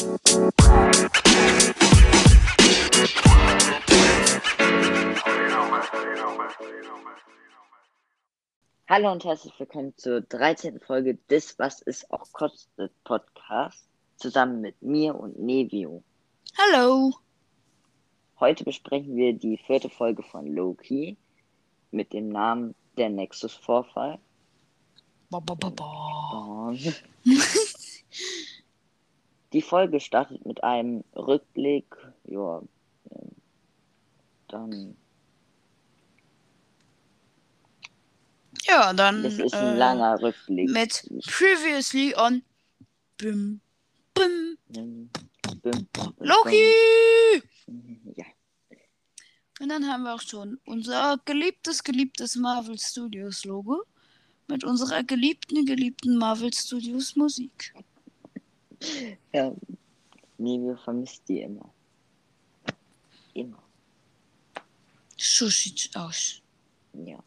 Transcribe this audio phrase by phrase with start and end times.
[0.00, 0.08] Hallo
[9.12, 10.80] und herzlich willkommen zur 13.
[10.80, 13.84] Folge des Was ist auch kostet Podcast
[14.16, 16.02] zusammen mit mir und Nevio.
[16.56, 17.12] Hallo.
[18.38, 21.18] Heute besprechen wir die vierte Folge von Loki
[21.90, 24.18] mit dem Namen Der Nexus Vorfall.
[25.28, 26.74] Ba, ba, ba, ba.
[29.52, 31.86] Die Folge startet mit einem Rückblick.
[32.24, 32.62] Ja,
[33.10, 33.30] ähm,
[34.48, 34.96] dann.
[38.66, 40.70] Ja, dann Das ist ein äh, langer Rückblick.
[40.70, 42.42] mit Previously on
[43.16, 43.60] Bim,
[44.14, 45.10] Bim, Ähm,
[45.62, 46.72] bim, bim, Loki!
[47.66, 48.14] bim.
[48.16, 48.24] Ja,
[49.60, 53.82] Und dann haben wir auch schon unser geliebtes, geliebtes Marvel Studios Logo
[54.48, 57.72] mit unserer geliebten, geliebten Marvel Studios Musik.
[59.32, 59.54] ja.
[60.38, 61.72] Nevio vermisst die immer.
[63.34, 63.62] Immer.
[65.16, 66.40] So sieht's aus.
[66.94, 67.22] Ja.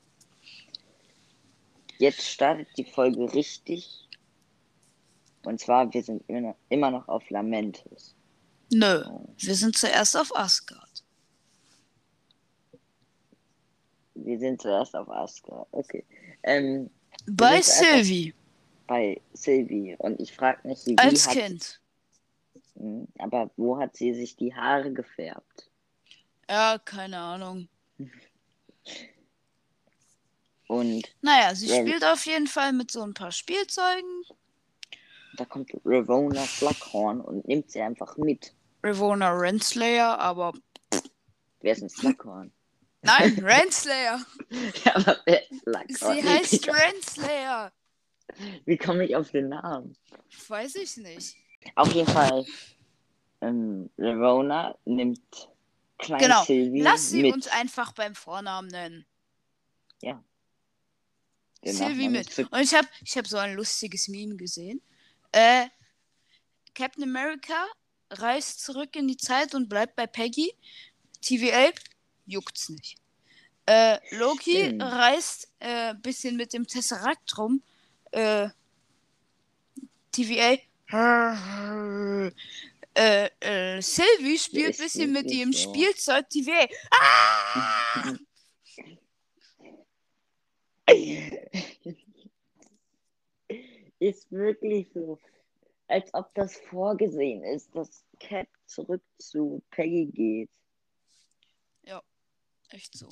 [2.00, 4.10] Jetzt startet die Folge richtig.
[5.44, 6.24] Und zwar, wir sind
[6.70, 8.16] immer noch, auf Lamentis.
[8.72, 9.04] Nö,
[9.38, 11.04] wir sind zuerst auf Asgard.
[14.16, 15.68] Wir sind zuerst auf Asgard.
[15.72, 16.04] Okay.
[16.44, 16.90] Ähm,
[17.28, 18.34] Bei Sylvie,
[18.88, 19.96] bei Sylvie.
[19.98, 21.80] Und ich frage mich, wie als hat, Kind.
[22.78, 25.70] Hm, aber wo hat sie sich die Haare gefärbt?
[26.50, 27.68] Ja, keine Ahnung.
[30.68, 31.82] Und Naja, sie Ja.
[31.82, 34.24] spielt auf jeden Fall mit so ein paar Spielzeugen.
[35.36, 38.54] da kommt Ravona Slughorn und nimmt sie einfach mit.
[38.84, 40.54] Ravona Renslayer, aber
[41.62, 42.52] Wer ist ein Slughorn?
[43.02, 44.24] nein, Renslayer.
[44.86, 46.16] ja, aber wer ist Slughorn?
[46.22, 47.72] Sie heißt Renslayer.
[48.66, 49.96] Wie komme ich auf den Namen?
[50.48, 51.36] Weiß ich nicht.
[51.76, 52.46] Auf jeden Fall,
[53.42, 55.22] ähm, Ravona nimmt
[55.98, 56.44] Klein Genau.
[56.44, 57.34] Sylvie Lass sie mit.
[57.34, 59.06] uns einfach beim Vornamen nennen.
[61.64, 62.30] Den Sylvie mit.
[62.30, 64.82] zu- Und ich habe ich hab so ein lustiges Meme gesehen.
[65.32, 65.68] Äh,
[66.76, 67.66] Captain America
[68.10, 70.52] reist zurück in die Zeit und bleibt bei Peggy.
[71.22, 71.70] TVA
[72.26, 72.98] juckt's nicht.
[73.66, 74.84] Äh, Loki Stimmt.
[74.84, 77.64] reist äh, bisschen mit dem Tesseract rum.
[78.14, 78.50] Äh,
[80.12, 80.58] TVA.
[82.96, 85.68] Äh, äh, Sylvie spielt ist bisschen mit ihrem so.
[85.68, 86.68] Spielzeug TVA.
[86.92, 88.14] Ah!
[93.98, 95.18] ist wirklich so,
[95.88, 100.52] als ob das vorgesehen ist, dass Cap zurück zu Peggy geht.
[102.74, 103.08] Echt so.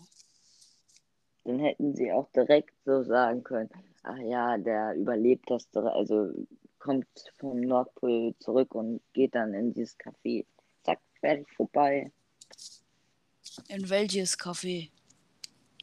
[1.44, 3.70] Dann hätten sie auch direkt so sagen können,
[4.04, 6.32] ach ja, der überlebt das, also
[6.80, 7.08] kommt
[7.38, 10.46] vom Nordpol zurück und geht dann in dieses Café.
[10.84, 12.12] Zack, fertig, vorbei.
[13.68, 14.90] In welches Café?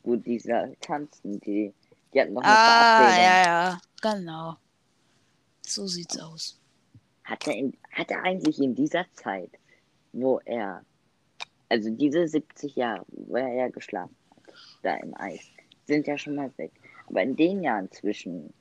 [0.02, 1.72] Gut, diese tanzen, die,
[2.12, 4.56] die hatten noch eine Ah, ja, ja, genau.
[5.62, 6.58] So sieht's aus.
[7.24, 9.50] Hat er, in, hat er eigentlich in dieser Zeit,
[10.12, 10.84] wo er,
[11.68, 14.17] also diese 70 Jahre, wo er ja geschlafen hat,
[14.82, 15.44] da im Eis,
[15.86, 16.72] sind ja schon mal weg.
[17.08, 18.52] Aber in den Jahren zwischen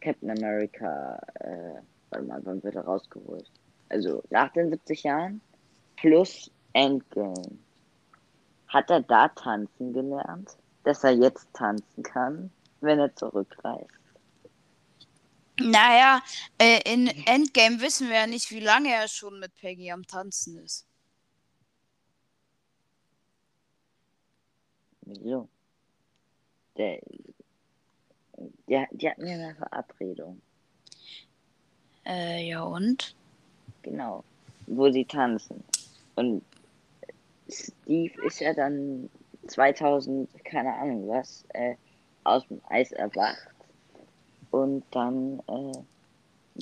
[0.00, 1.80] Captain America, äh,
[2.10, 3.50] warte mal, wann wird er rausgeholt?
[3.88, 5.40] Also nach den 70 Jahren
[5.96, 7.58] plus Endgame.
[8.68, 13.88] Hat er da tanzen gelernt, dass er jetzt tanzen kann, wenn er zurückreist?
[15.58, 16.22] Naja,
[16.58, 20.56] äh, in Endgame wissen wir ja nicht, wie lange er schon mit Peggy am Tanzen
[20.64, 20.86] ist.
[25.18, 25.48] Wieso?
[26.76, 27.00] Der,
[28.68, 30.40] der, die hatten ja eine Verabredung.
[32.06, 33.14] Äh, ja und?
[33.82, 34.24] Genau.
[34.66, 35.64] Wo sie tanzen.
[36.14, 36.42] Und
[37.48, 39.10] Steve ist ja dann
[39.48, 41.74] 2000, keine Ahnung was, äh,
[42.24, 43.48] aus dem Eis erwacht.
[44.50, 45.72] Und dann äh,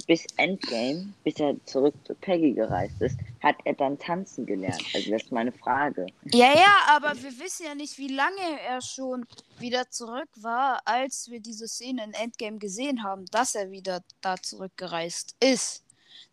[0.07, 4.83] bis Endgame, bis er zurück zu Peggy gereist ist, hat er dann tanzen gelernt.
[4.95, 6.07] Also das ist meine Frage.
[6.33, 9.27] Ja, ja, aber wir wissen ja nicht, wie lange er schon
[9.59, 14.37] wieder zurück war, als wir diese Szene in Endgame gesehen haben, dass er wieder da
[14.37, 15.85] zurückgereist ist.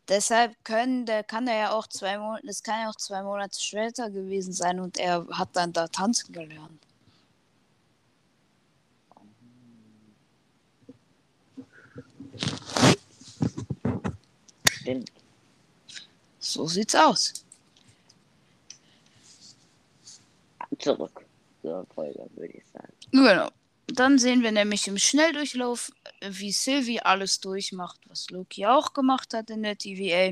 [0.08, 3.60] Deshalb können, der kann er ja auch zwei Monate, es kann ja auch zwei Monate
[3.60, 6.86] später gewesen sein und er hat dann da tanzen gelernt.
[14.86, 15.12] Stimmt.
[16.38, 17.34] So sieht's aus.
[20.78, 21.26] Zurück
[21.62, 22.94] zur Folge, würde ich sagen.
[23.12, 23.50] Genau.
[23.88, 25.92] Dann sehen wir nämlich im Schnelldurchlauf,
[26.22, 30.30] wie Sylvie alles durchmacht, was Loki auch gemacht hat in der TVA.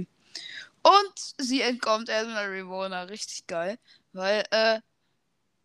[0.83, 3.03] Und sie entkommt erstmal Rivona.
[3.03, 3.77] Richtig geil.
[4.11, 4.81] Weil, äh,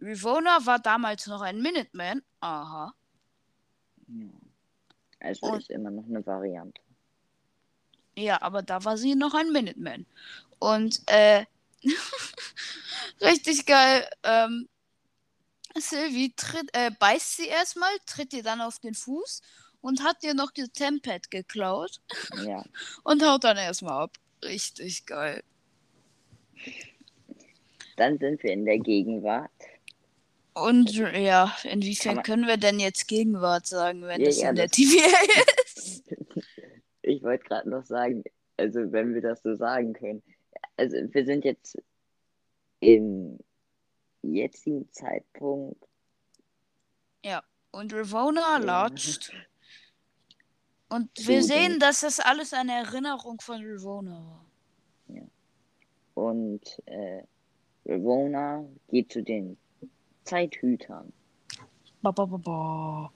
[0.00, 2.22] Rivona war damals noch ein Minuteman.
[2.40, 2.94] Aha.
[4.06, 4.26] Ja.
[5.20, 6.80] Also Und- ist immer noch eine Variante.
[8.18, 10.04] Ja, aber da war sie noch ein Minuteman.
[10.58, 11.44] Und, äh,
[13.20, 14.08] richtig geil.
[14.24, 14.68] Ähm,
[15.78, 19.42] Sylvie tritt, äh, beißt sie erstmal, tritt ihr dann auf den Fuß
[19.80, 22.00] und hat ihr noch ihr Tempad geklaut
[22.44, 22.64] Ja.
[23.04, 24.16] und haut dann erstmal ab.
[24.44, 25.44] Richtig geil.
[27.96, 29.50] Dann sind wir in der Gegenwart.
[30.54, 34.56] Und ja, inwiefern Aber- können wir denn jetzt Gegenwart sagen, wenn Ja, das ja, in
[34.56, 35.06] der das- TVA
[35.36, 35.57] ist?
[37.18, 38.22] Ich wollte gerade noch sagen,
[38.56, 40.22] also wenn wir das so sagen können.
[40.76, 41.76] Also wir sind jetzt
[42.78, 43.40] im
[44.22, 45.84] jetzigen Zeitpunkt.
[47.70, 48.56] Und Ravona Ja.
[48.58, 49.32] latscht.
[50.88, 54.12] Und wir sehen, dass das alles eine Erinnerung von Ravona
[55.06, 55.24] war.
[56.14, 57.22] Und äh,
[57.84, 59.58] Ravona geht zu den
[60.24, 61.12] Zeithütern.
[62.00, 63.12] Ba, ba, ba, ba.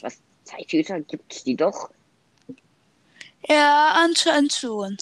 [0.00, 1.90] Was Zeithüter gibt's die doch?
[3.48, 4.96] Ja, anscheinend schon.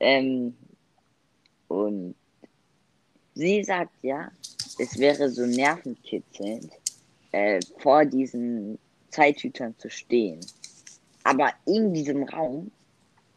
[0.00, 0.54] Ähm,
[1.68, 2.14] und
[3.34, 4.30] sie sagt ja,
[4.78, 6.70] es wäre so nervenkitzelnd,
[7.32, 8.78] äh, vor diesen
[9.08, 10.40] Zeithütern zu stehen.
[11.24, 12.70] Aber in diesem Raum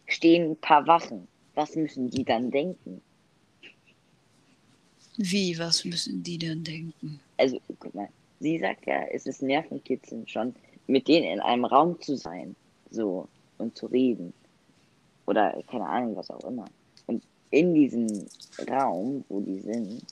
[0.08, 1.28] stehen ein paar Wachen.
[1.56, 3.02] Was müssen die dann denken?
[5.18, 7.20] Wie, was müssen die denn denken?
[7.38, 8.10] Also, guck mal,
[8.40, 10.56] sie sagt ja, es ist nervenkitzelnd schon,
[10.90, 12.56] mit denen in einem Raum zu sein,
[12.90, 13.28] so,
[13.58, 14.34] und zu reden.
[15.28, 16.66] Oder keine Ahnung, was auch immer.
[17.06, 18.08] Und in diesem
[18.70, 20.04] Raum, wo die sind,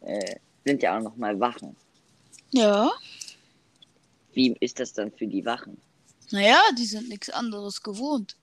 [0.00, 1.76] äh, sind ja auch nochmal Wachen.
[2.52, 2.90] Ja,
[4.32, 5.76] Wie ist das dann für die Wachen?
[6.30, 8.36] naja, die sind nichts anderes gewohnt.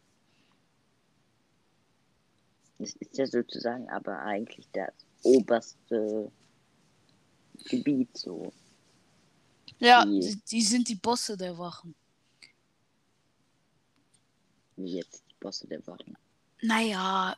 [2.79, 4.93] Das ist ja sozusagen aber eigentlich das
[5.23, 6.31] oberste
[7.65, 8.53] Gebiet so.
[9.81, 11.95] Ja, Die- die, die sind die Bosse der Wachen.
[14.77, 16.17] Wie jetzt die Bosse der Wachen.
[16.61, 17.35] Naja,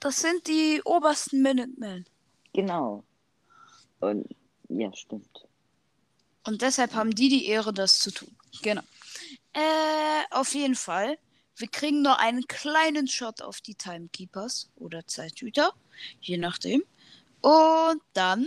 [0.00, 2.06] das sind die obersten Minutemen.
[2.52, 3.04] Genau.
[4.00, 4.26] Und
[4.68, 5.46] ja, stimmt.
[6.46, 8.34] Und deshalb haben die die Ehre, das zu tun.
[8.62, 8.82] Genau.
[9.52, 11.18] Äh, auf jeden Fall.
[11.56, 15.74] Wir kriegen nur einen kleinen Shot auf die Timekeepers oder Zeithüter,
[16.20, 16.82] je nachdem.
[17.42, 18.46] Und dann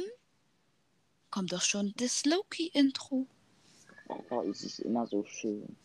[1.32, 3.26] kommt auch schon das Loki-Intro.
[4.30, 5.76] Oh, es ist immer so schön.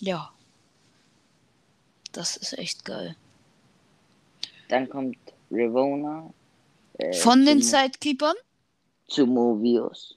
[0.00, 0.32] Ja.
[2.12, 3.16] Das ist echt geil.
[4.68, 5.18] Dann kommt
[5.50, 6.32] Ravona
[6.98, 8.36] äh, Von den zu, Zeitkeepern
[9.08, 10.16] zu Mobius.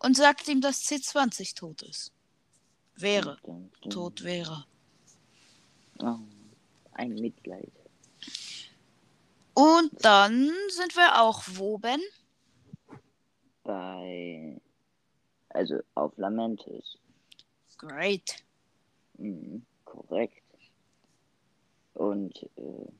[0.00, 2.12] und sagt ihm, dass C20 tot ist.
[2.96, 3.38] Wäre.
[3.42, 3.90] Dun, dun, dun.
[3.90, 4.66] Tot wäre.
[6.00, 6.18] Oh,
[6.92, 7.72] ein Mitleid.
[9.54, 12.00] Und dann sind wir auch wo, Ben?
[13.64, 14.60] Bei.
[15.50, 16.98] Also auf Lamentis.
[17.78, 18.42] Great.
[19.18, 20.42] Mhm, korrekt.
[21.94, 22.90] Und äh,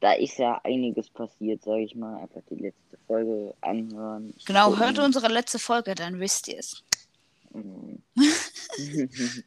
[0.00, 2.18] da ist ja einiges passiert, sag ich mal.
[2.18, 4.34] Einfach die letzte Folge anhören.
[4.44, 4.84] Genau, gucken.
[4.84, 6.84] hört unsere letzte Folge, dann wisst ihr es.
[7.52, 8.02] Mhm.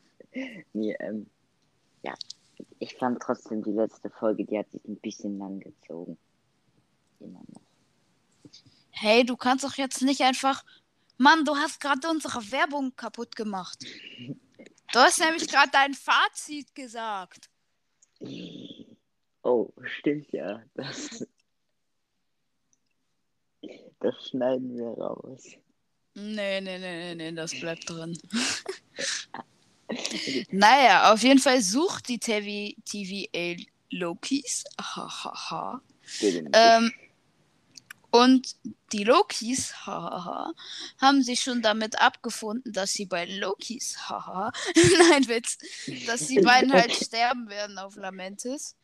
[0.73, 1.27] nee, ähm,
[2.03, 2.13] ja,
[2.79, 6.17] ich fand trotzdem die letzte Folge, die hat sich ein bisschen lang gezogen.
[7.19, 7.66] Immer noch.
[8.99, 10.65] Hey, du kannst doch jetzt nicht einfach.
[11.17, 13.77] Mann, du hast gerade unsere Werbung kaputt gemacht.
[14.91, 17.49] Du hast nämlich gerade dein Fazit gesagt.
[19.43, 20.63] Oh, stimmt ja.
[20.73, 21.27] Das,
[23.99, 25.43] das schneiden wir raus.
[26.15, 28.17] Nee, nee, nee, nee, nee, das bleibt drin.
[30.49, 33.61] naja, auf jeden Fall sucht die TV TVA
[33.91, 34.63] Lokis.
[34.81, 35.81] Hahaha.
[36.21, 36.91] Ähm,
[38.11, 38.55] und
[38.93, 40.53] die Lokis, hahaha,
[40.99, 44.51] haben sich schon damit abgefunden, dass die beiden Lokis, haha,
[45.09, 45.57] nein, Witz,
[46.05, 48.75] dass die beiden halt sterben werden auf Lamentis.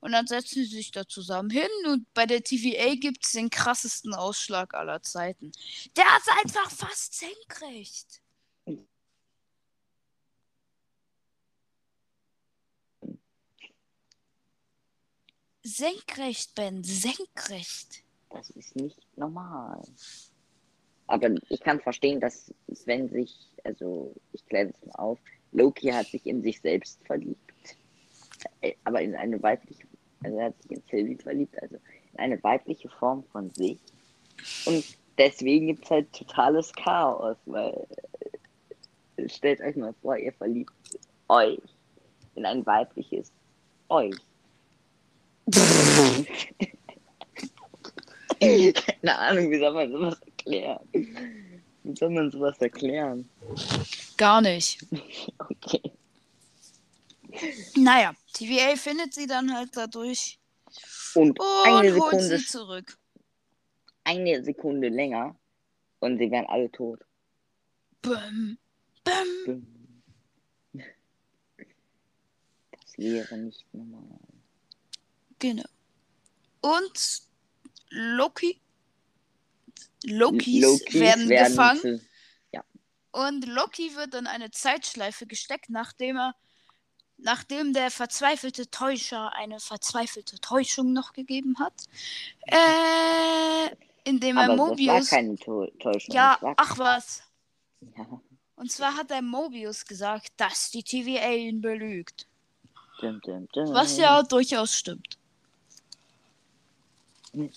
[0.00, 3.50] Und dann setzen sie sich da zusammen hin und bei der TVA gibt es den
[3.50, 5.52] krassesten Ausschlag aller Zeiten.
[5.94, 8.22] Der ist einfach fast senkrecht.
[15.62, 18.02] Senkrecht, Ben, senkrecht.
[18.30, 19.82] Das ist nicht normal.
[21.06, 25.18] Aber ich kann verstehen, dass Sven sich, also ich kläre das mal auf,
[25.52, 27.76] Loki hat sich in sich selbst verliebt.
[28.60, 29.82] Äh, Aber in eine weibliche,
[30.22, 31.76] also er hat sich in Sylvie verliebt, also
[32.12, 33.78] in eine weibliche Form von sich.
[34.66, 34.84] Und
[35.18, 37.86] deswegen gibt es halt totales Chaos, weil
[39.16, 40.72] äh, stellt euch mal vor, ihr verliebt
[41.28, 41.60] euch
[42.36, 43.32] in ein weibliches
[43.88, 44.16] euch.
[48.74, 50.80] Keine Ahnung, wie soll man sowas erklären?
[51.82, 53.28] Wie soll man sowas erklären?
[54.16, 54.84] Gar nicht.
[55.38, 55.92] Okay.
[57.76, 60.38] Naja, TVA findet sie dann halt dadurch
[61.14, 62.98] Und, und eine holt Sekunde, sie zurück.
[64.04, 65.36] eine Sekunde länger
[66.00, 67.00] und sie wären alle tot.
[68.02, 68.58] Bäm,
[69.04, 69.66] bäm.
[72.72, 74.18] Das wäre nicht normal.
[75.38, 75.68] Genau.
[76.62, 77.22] Und
[77.90, 78.60] Loki.
[80.04, 81.80] Lokis, Lokis werden, gefangen.
[81.80, 82.00] zu-
[83.12, 86.34] Und Loki wird in eine Zeitschleife gesteckt, nachdem er,
[87.18, 91.74] nachdem der verzweifelte Täuscher eine verzweifelte Täuschung noch gegeben hat.
[92.46, 95.08] Äh, indem er Aber das war Mobius.
[95.10, 96.14] keine Tä- Täuschung.
[96.14, 97.22] Ja, war, ach was.
[97.96, 98.20] ja.
[98.54, 102.28] Und zwar hat er Mobius gesagt, dass die TVA ihn belügt.
[103.00, 103.72] Dum, dum, dum.
[103.74, 105.18] Was ja durchaus stimmt.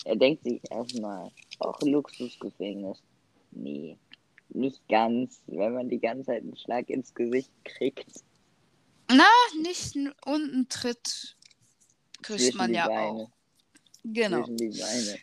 [0.05, 3.01] Er denkt sich erstmal, auch Luxusgefängnis.
[3.51, 3.97] Nee,
[4.49, 8.23] nicht ganz, wenn man die ganze Zeit einen Schlag ins Gesicht kriegt.
[9.09, 9.25] Na,
[9.61, 11.35] nicht unten tritt
[12.21, 13.31] kriegt zwischen man ja Beine, auch.
[14.03, 14.43] Genau.
[14.43, 15.19] Zwischen die Beine.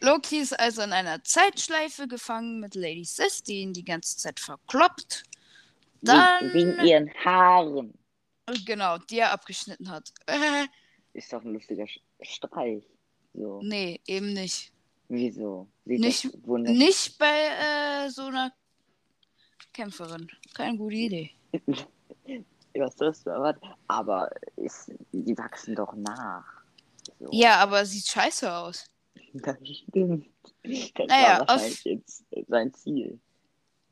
[0.00, 4.40] Loki ist also in einer Zeitschleife gefangen mit Lady Sis, die ihn die ganze Zeit
[4.40, 5.22] verkloppt.
[6.00, 7.94] Dann, Wegen, ihren Haaren.
[8.66, 10.12] genau, die er abgeschnitten hat.
[10.26, 10.66] Äh,
[11.12, 11.86] Ist doch ein lustiger
[12.20, 12.82] Streich.
[13.34, 14.72] So, nee, eben nicht.
[15.08, 15.68] wieso?
[15.84, 16.46] Sieht Nicht-.
[16.46, 18.52] Nicht bei äh, so einer
[19.72, 20.28] Kämpferin.
[20.54, 21.30] Keine gute Idee.
[22.74, 23.66] Was sollst du erwarten?
[23.88, 26.44] Aber ist, die wachsen doch nach.
[27.18, 27.28] So.
[27.32, 28.84] Ja, aber sieht scheiße aus.
[29.34, 30.26] Das stimmt.
[30.62, 33.18] Das Naja, war wahrscheinlich jetzt sein Ziel.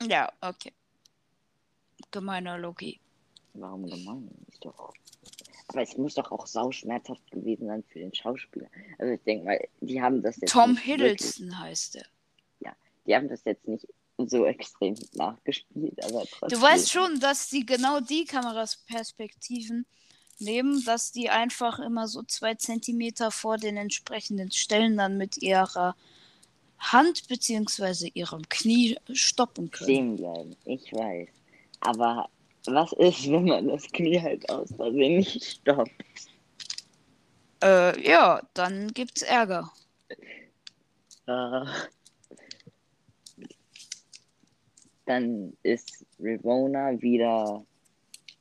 [0.02, 0.72] Ja, okay.
[2.10, 3.00] Gemeiner Loki.
[3.54, 4.28] Warum gemein?
[4.48, 4.92] Ist doch.
[5.72, 8.66] Aber es muss doch auch sauschmerzhaft gewesen sein für den Schauspieler.
[8.98, 10.50] Also ich denke mal, die haben das jetzt.
[10.50, 12.04] Tom nicht wirklich- Hiddleston heißt er.
[13.06, 16.60] Die haben das jetzt nicht so extrem nachgespielt, aber trotzdem.
[16.60, 19.86] Du weißt schon, dass die genau die Kamerasperspektiven
[20.38, 25.96] nehmen, dass die einfach immer so zwei Zentimeter vor den entsprechenden Stellen dann mit ihrer
[26.78, 29.90] Hand beziehungsweise ihrem Knie stoppen können.
[29.90, 30.56] stehen bleiben.
[30.66, 31.28] Ich weiß.
[31.80, 32.28] Aber
[32.66, 35.90] was ist, wenn man das Knie halt aus Versehen nicht stoppt?
[37.62, 39.70] Äh, ja, dann gibt's Ärger.
[41.26, 41.64] Äh,
[45.06, 47.64] dann ist Rivona wieder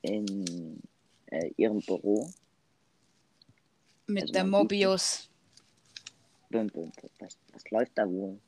[0.02, 0.82] in
[1.28, 2.30] äh, ihrem Büro.
[4.08, 5.30] Mit Also der Mobius.
[6.50, 7.10] Bum, bum, bum.
[7.20, 8.40] Was, was läuft da wohl?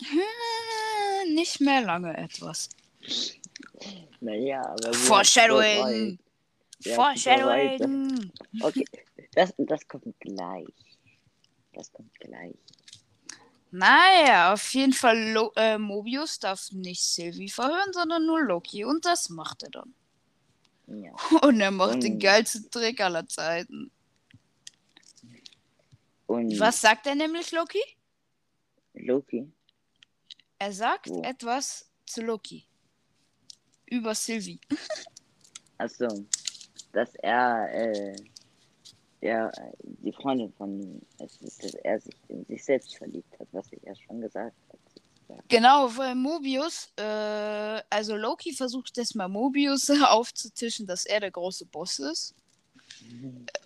[0.00, 2.68] Hm, nicht mehr lange etwas.
[4.20, 4.92] Naja, aber.
[4.94, 6.18] Foreshadowing!
[6.80, 6.94] so.
[6.94, 8.32] Foreshadowing!
[8.62, 8.84] Okay,
[9.32, 10.66] das, das kommt gleich.
[11.72, 12.54] Das kommt gleich.
[13.70, 18.84] Naja, auf jeden Fall, Lo äh, Mobius darf nicht Sylvie verhören, sondern nur Loki.
[18.84, 19.94] Und das macht er dann.
[20.86, 21.12] Ja.
[21.42, 23.90] Und er macht den Und- geilsten Trick aller Zeiten.
[26.26, 27.82] Und Was sagt er nämlich, Loki?
[28.94, 29.50] Loki?
[30.58, 31.22] Er sagt Oh.
[31.22, 32.66] etwas zu Loki.
[33.90, 34.60] Über Sylvie.
[35.78, 36.08] Achso,
[36.92, 38.16] dass er, äh,
[39.20, 39.50] ja,
[39.82, 43.82] die Freundin von ihm, ist, dass er sich in sich selbst verliebt hat, was ich
[43.82, 44.78] ja schon gesagt habe.
[45.48, 51.98] Genau, weil Mobius, äh, also Loki versucht erstmal Mobius aufzutischen, dass er der große Boss
[51.98, 52.34] ist.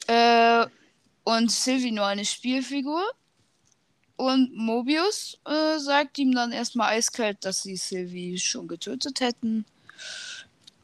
[0.08, 0.66] Äh,
[1.24, 3.02] und Sylvie nur eine Spielfigur.
[4.16, 9.64] Und Mobius äh, sagt ihm dann erstmal eiskalt, dass sie Sylvie schon getötet hätten.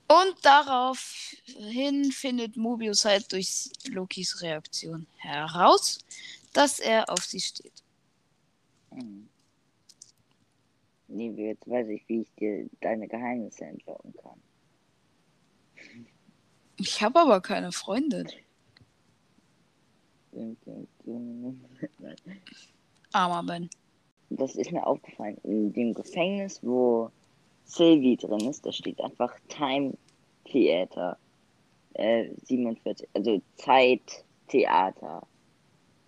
[0.08, 5.98] Und daraufhin findet Mobius halt durch Lokis Reaktion heraus,
[6.54, 7.82] dass er auf sie steht.
[8.90, 9.28] Mhm.
[11.08, 14.40] Nee, jetzt weiß ich, wie ich dir deine Geheimnisse entlocken kann.
[16.76, 18.28] Ich habe aber keine Freundin.
[23.12, 23.70] Armer Ben.
[24.30, 25.38] Das ist mir aufgefallen.
[25.42, 27.10] In dem Gefängnis, wo
[27.68, 29.96] Sylvie drin ist, da steht einfach Time
[30.44, 31.18] Theater
[31.94, 35.26] äh, 47, also Zeittheater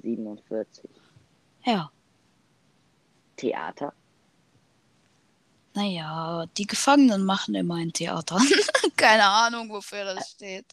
[0.02, 0.90] 47.
[1.64, 1.90] Ja.
[3.36, 3.92] Theater?
[5.74, 8.38] Naja, die Gefangenen machen immer ein Theater.
[8.96, 10.66] Keine Ahnung, wofür das steht.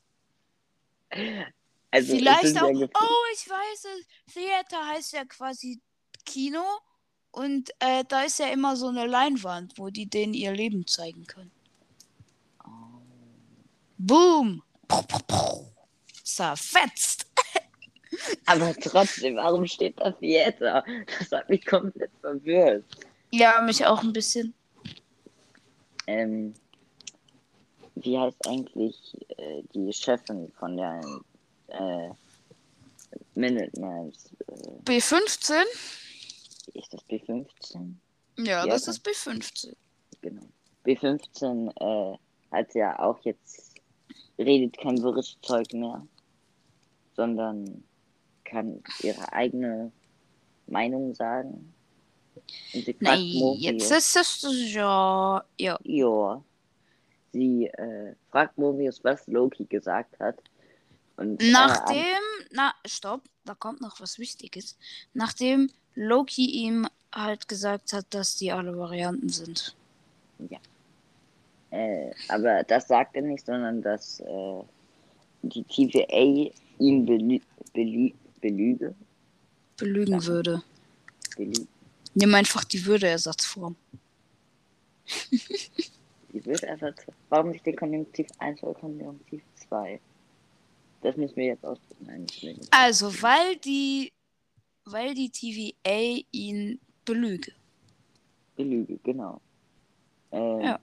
[1.92, 2.70] Also, Vielleicht auch.
[2.70, 4.34] ja Oh, ich weiß es.
[4.34, 5.82] Theater heißt ja quasi
[6.26, 6.64] Kino.
[7.38, 11.28] Und äh, da ist ja immer so eine Leinwand, wo die denen ihr Leben zeigen
[11.28, 11.52] können.
[12.66, 12.70] Oh.
[14.00, 14.64] Boom!
[14.88, 15.66] Puh, puh, puh.
[16.24, 17.28] Zerfetzt!
[18.48, 20.84] Aber trotzdem, warum steht da Theater?
[21.20, 22.84] Das hat mich komplett verwirrt.
[23.30, 24.56] Ja, mich auch ein bisschen.
[26.08, 26.56] Ähm,
[27.94, 28.98] wie heißt eigentlich
[29.38, 31.02] äh, die Chefin von der
[31.68, 32.10] äh,
[33.36, 34.32] Minutemans?
[34.48, 35.62] Äh, B15?
[36.74, 37.94] Ist das B15?
[38.38, 39.76] Ja, Ja, das ist B15.
[40.22, 40.44] Genau.
[40.86, 42.18] B15 äh,
[42.52, 43.76] hat ja auch jetzt,
[44.38, 46.06] redet kein wirres Zeug mehr,
[47.16, 47.84] sondern
[48.46, 49.92] kann ihre eigene
[50.68, 51.74] Meinung sagen.
[52.74, 53.22] Und sie Nein,
[53.58, 55.44] jetzt ist es ja.
[55.58, 55.78] Ja.
[55.84, 56.44] Ja.
[57.34, 60.38] Sie äh, fragt Mobius, was Loki gesagt hat.
[61.18, 62.24] Und äh, Nachdem.
[62.52, 64.78] Na, stopp, da kommt noch was Wichtiges.
[65.14, 69.76] Nachdem Loki ihm halt gesagt hat, dass die alle Varianten sind.
[71.72, 74.62] äh, aber das sagt er nicht, sondern dass äh,
[75.42, 77.40] die TVA ihn belü
[77.74, 78.96] belü belüge.
[79.78, 80.26] Belügen Ja.
[80.26, 80.64] würde.
[81.36, 81.66] Belü
[82.14, 83.76] Nimm einfach die Würde-Ersatzform.
[86.34, 86.94] die einfach.
[87.30, 90.00] Warum nicht den Konjunktiv 1 oder Konjunktiv 2?
[91.02, 91.80] Das müssen wir jetzt aus.
[92.00, 92.56] Nein, nicht mehr.
[92.72, 94.12] Also, weil die.
[94.86, 97.52] Weil die TVA ihn belüge.
[98.56, 99.42] Belüge, genau.
[100.32, 100.80] Äh, Ja.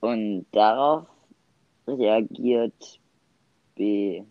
[0.00, 1.06] Und darauf
[1.86, 3.00] reagiert
[3.78, 4.24] B15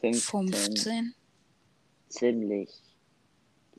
[0.00, 1.14] 15.
[2.08, 2.70] ziemlich,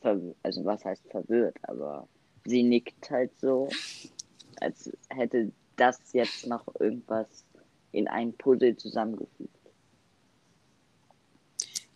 [0.02, 2.08] also was heißt verwirrt, aber
[2.46, 3.68] sie nickt halt so,
[4.62, 7.46] als hätte das jetzt noch irgendwas
[7.92, 9.56] in ein Puzzle zusammengefügt.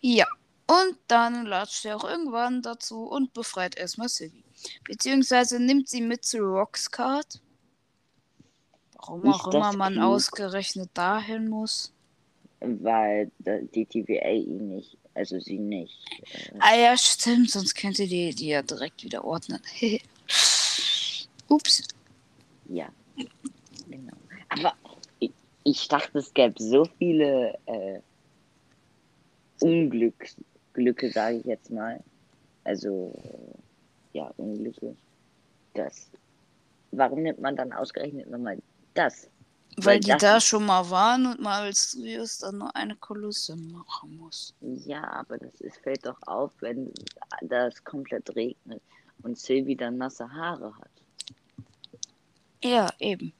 [0.00, 0.26] Ja.
[0.66, 4.44] Und dann latscht er auch irgendwann dazu und befreit erstmal Sylvie.
[4.84, 7.40] Beziehungsweise nimmt sie mit zu Roxcart.
[8.96, 11.92] Warum Ist auch immer man ausgerechnet dahin muss.
[12.60, 15.96] Weil die TVA ihn nicht, also sie nicht.
[16.32, 19.62] Äh, Ah ja, stimmt, sonst könnte die die ja direkt wieder ordnen.
[21.48, 21.82] Ups.
[22.68, 22.88] ja,
[23.88, 24.16] genau.
[24.48, 24.74] Aber
[25.20, 25.30] ich,
[25.62, 28.00] ich dachte, es gäbe so viele äh,
[29.60, 30.36] Unglücks,
[30.72, 32.02] Glücke, sage ich jetzt mal.
[32.64, 33.14] Also,
[34.12, 34.96] ja, Unglücke.
[35.74, 36.10] Das.
[36.90, 38.58] Warum nimmt man dann ausgerechnet nochmal
[38.94, 39.28] das?
[39.76, 43.54] Weil Weil die das da schon mal waren und Marvel Studios dann nur eine Kulisse
[43.54, 44.54] machen muss.
[44.60, 46.92] Ja, aber das ist, fällt doch auf, wenn
[47.42, 48.82] das komplett regnet
[49.22, 50.90] und Sylvie dann nasse Haare hat.
[52.64, 53.32] Ja, eben.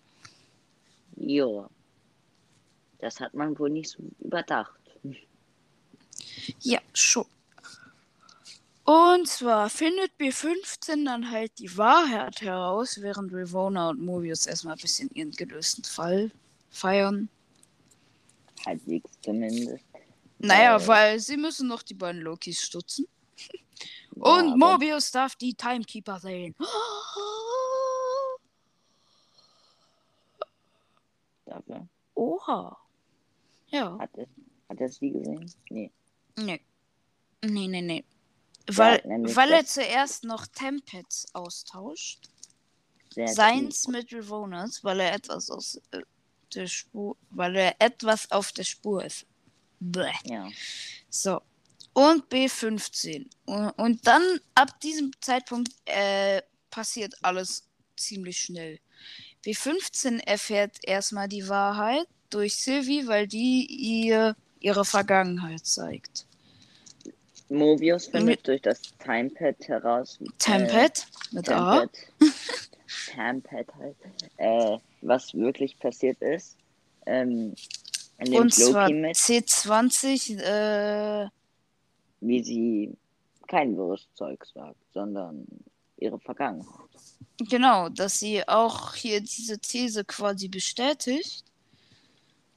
[1.17, 1.69] Jo.
[3.01, 4.81] Das hat man wohl nicht so überdacht.
[6.61, 7.27] Ja, schon.
[8.85, 14.81] Und zwar findet B15 dann halt die Wahrheit heraus, während Rivona und Mobius erstmal ein
[14.81, 16.31] bisschen ihren gelösten Fall
[16.71, 17.29] feiern.
[18.65, 19.85] Halbwegs zumindest.
[20.39, 20.87] Naja, Äh.
[20.87, 23.07] weil sie müssen noch die beiden Lokis stutzen.
[24.17, 26.55] Ja, Und aber- Mobius darf die Timekeeper sehen.
[31.47, 31.87] Dafür.
[32.15, 32.77] Oha.
[33.69, 33.99] Ja.
[33.99, 34.29] Hat es,
[34.69, 35.51] hat er sie gesehen?
[35.71, 35.91] Nee.
[36.45, 36.61] Nee.
[37.43, 38.05] Nee, nee, nee.
[38.69, 42.29] Ja, Weil, nämlich weil er zuerst noch Tempets austauscht.
[43.15, 46.03] Sehr Seins mit Rivonas, weil er etwas aus äh,
[46.55, 49.27] der Spur, weil er etwas auf der Spur ist.
[49.81, 50.13] Bleh.
[50.25, 50.49] Ja.
[51.09, 51.41] So.
[51.93, 53.27] Und B15.
[53.47, 54.23] Und, und dann
[54.55, 58.79] ab diesem Zeitpunkt äh, passiert alles ziemlich schnell.
[59.45, 66.28] B15 erfährt erstmal die Wahrheit durch Sylvie, weil die ihr ihre Vergangenheit zeigt.
[67.49, 70.19] Mobius findet Mit- durch das Timepad heraus.
[70.21, 70.59] Mit Äh, A.
[70.67, 71.91] Tempad.
[73.15, 73.97] Tempad halt.
[74.37, 76.57] Äh, was wirklich passiert ist.
[77.07, 77.55] Ähm,
[78.31, 81.29] Und zwar mit, C20, äh,
[82.21, 82.97] wie sie
[83.47, 85.47] kein wirres Zeug sagt, sondern
[85.97, 86.69] ihre Vergangenheit.
[87.49, 91.45] Genau, dass sie auch hier diese These quasi bestätigt.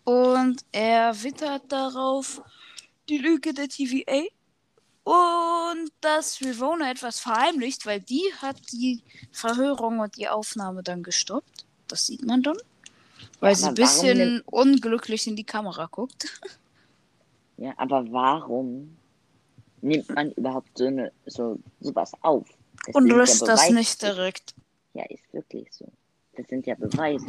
[0.04, 2.42] Und er wittert darauf
[3.08, 4.24] die Lüge der TVA.
[5.04, 11.66] Und dass Rivona etwas verheimlicht, weil die hat die Verhörung und die Aufnahme dann gestoppt.
[11.88, 12.58] Das sieht man dann.
[13.40, 16.26] Weil Ja, sie ein bisschen nimmt- unglücklich in die Kamera guckt.
[17.58, 18.98] Ja, aber warum
[19.82, 22.48] nimmt man überhaupt so eine so sowas auf?
[22.88, 24.56] Das Und sind ja löscht das nicht direkt.
[24.96, 25.86] Ja, ist wirklich so.
[26.36, 27.28] Das sind ja Beweise.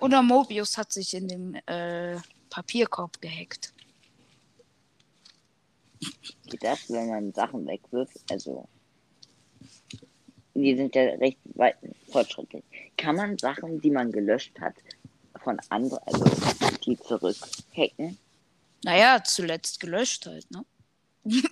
[0.00, 2.18] Oder Mobius hat sich in den äh,
[2.50, 3.72] Papierkorb gehackt.
[6.60, 8.16] Das, wenn man Sachen wegwirft?
[8.30, 8.68] Also,
[10.54, 11.76] die sind ja recht weit
[12.10, 12.64] fortschrittlich.
[12.96, 14.74] Kann man Sachen, die man gelöscht hat,
[15.42, 16.24] von anderen, also
[16.84, 18.18] die zurückhacken?
[18.84, 20.64] Naja, zuletzt gelöscht halt, ne?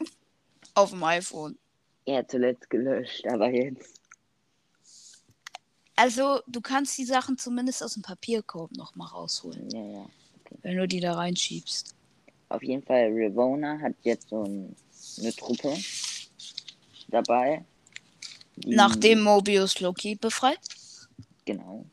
[0.75, 1.59] Auf dem iPhone.
[2.07, 4.01] Ja, zuletzt gelöscht, aber jetzt.
[5.97, 10.07] Also, du kannst die Sachen zumindest aus dem Papierkorb nochmal rausholen, Ja, ja.
[10.63, 11.96] wenn du die da reinschiebst.
[12.49, 14.77] Auf jeden Fall, Rivona hat jetzt so ein,
[15.19, 15.77] eine Truppe
[17.09, 17.65] dabei.
[18.65, 20.61] Nachdem Mobius Loki befreit.
[21.45, 21.85] Genau.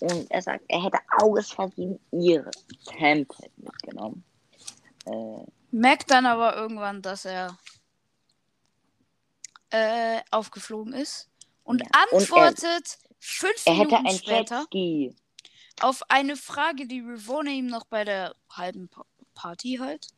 [0.00, 2.50] Und er sagt, er hätte Auges verdient ihre
[2.84, 4.22] Tempel mitgenommen.
[5.06, 7.58] Äh, Merkt dann aber irgendwann, dass er
[9.70, 11.28] äh, aufgeflogen ist.
[11.64, 15.14] Und Ja, und er- antwortet fünf er Minuten später Jetski.
[15.80, 20.08] auf eine Frage, die Rivona ihm noch bei der halben Pa- Party halt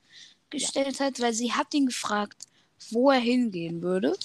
[0.48, 2.46] gestellt hat, weil sie hat ihn gefragt,
[2.90, 4.16] wo er hingehen würde.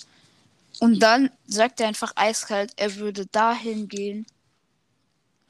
[0.80, 4.26] Und dann sagt er einfach eiskalt, er würde dahin gehen,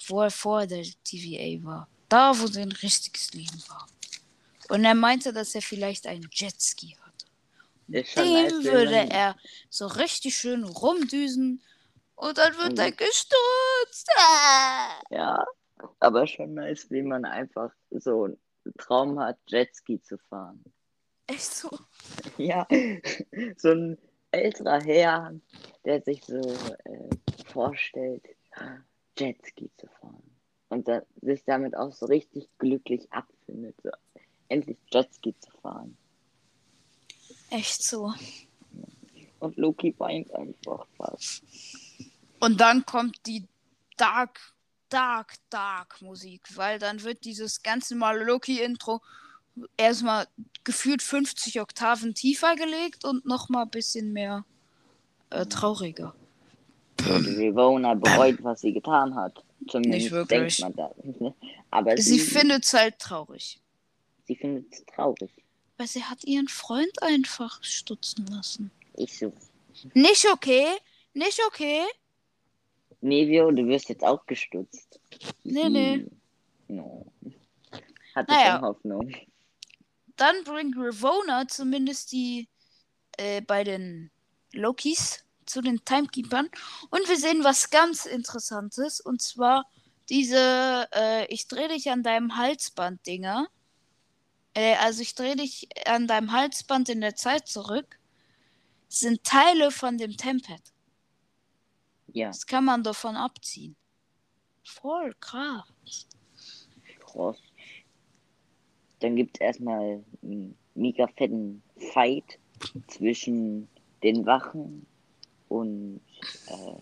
[0.08, 1.88] wo er vor der TVA war.
[2.10, 3.88] Da, wo sein richtiges Leben war.
[4.69, 7.25] Und er meinte, dass er vielleicht einen Jetski hatte.
[7.88, 9.36] Wenn würde er
[9.69, 11.62] so richtig schön rumdüsen
[12.15, 12.79] und dann wird Mhm.
[12.79, 14.10] er gestürzt.
[14.17, 15.01] Ah!
[15.10, 15.45] Ja,
[15.99, 18.29] aber schon nice, wie man einfach so
[18.73, 20.63] Traum hat, Jetski zu fahren.
[21.28, 21.69] Echt so.
[22.38, 22.67] Ja,
[23.58, 23.97] so ein
[24.32, 25.34] älterer Herr,
[25.86, 27.10] der sich so äh,
[27.45, 28.23] vorstellt,
[29.17, 30.23] Jetski zu fahren.
[30.69, 33.91] Und da, sich damit auch so richtig glücklich abfindet, so
[34.47, 35.97] endlich Jetski zu fahren.
[37.49, 38.12] Echt so.
[39.39, 41.43] Und Loki weint einfach fast.
[42.39, 43.47] Und dann kommt die
[43.97, 44.53] Dark,
[44.93, 49.01] Dark, Dark Musik, weil dann wird dieses ganz normale Loki-Intro
[49.77, 50.27] erstmal
[50.63, 54.45] gefühlt 50 Oktaven tiefer gelegt und nochmal ein bisschen mehr
[55.29, 56.13] äh, trauriger.
[57.06, 59.43] Rivona bereut, was sie getan hat.
[59.69, 60.58] Zumindest Nicht wirklich.
[60.58, 61.34] denkt man das.
[61.71, 63.60] Aber Sie sie, findet es halt traurig.
[64.25, 65.32] sie findet es traurig.
[65.77, 68.71] Weil sie hat ihren Freund einfach stutzen lassen.
[68.95, 69.34] Ich so,
[69.93, 70.67] Nicht okay,
[71.13, 71.82] nicht okay.
[73.04, 75.00] Nevio, du wirst jetzt auch gestutzt.
[75.44, 75.96] Nee, nee.
[75.96, 76.12] Hm.
[76.68, 77.06] No.
[78.16, 78.54] Hatte Naja.
[78.54, 79.13] schon Hoffnung.
[80.16, 82.48] Dann bringt Ravona zumindest die
[83.18, 84.12] äh, bei den
[84.54, 86.50] Lokis zu den Timekeepern.
[86.89, 89.02] Und wir sehen was ganz Interessantes.
[89.02, 89.66] Und zwar
[90.10, 93.48] diese äh, Ich drehe dich an deinem Halsband-Dinger.
[94.54, 98.00] Äh, also ich drehe dich an deinem Halsband in der Zeit zurück.
[98.88, 100.62] Sind Teile von dem Tempad.
[102.13, 103.76] Ja, Das kann man davon abziehen.
[104.63, 106.08] Voll krass.
[106.99, 107.38] krass.
[108.99, 112.39] Dann gibt es erstmal einen mega fetten Fight
[112.88, 113.67] zwischen
[114.02, 114.86] den Wachen
[115.49, 115.99] und
[116.47, 116.76] äh,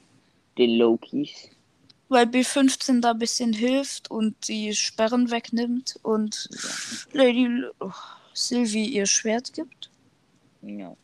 [0.57, 1.49] den Lokis.
[2.09, 6.49] Weil B15 da ein bisschen hilft und die Sperren wegnimmt und
[7.13, 7.91] Lady L- oh,
[8.33, 9.89] Sylvie ihr Schwert gibt.
[10.61, 10.95] Ja.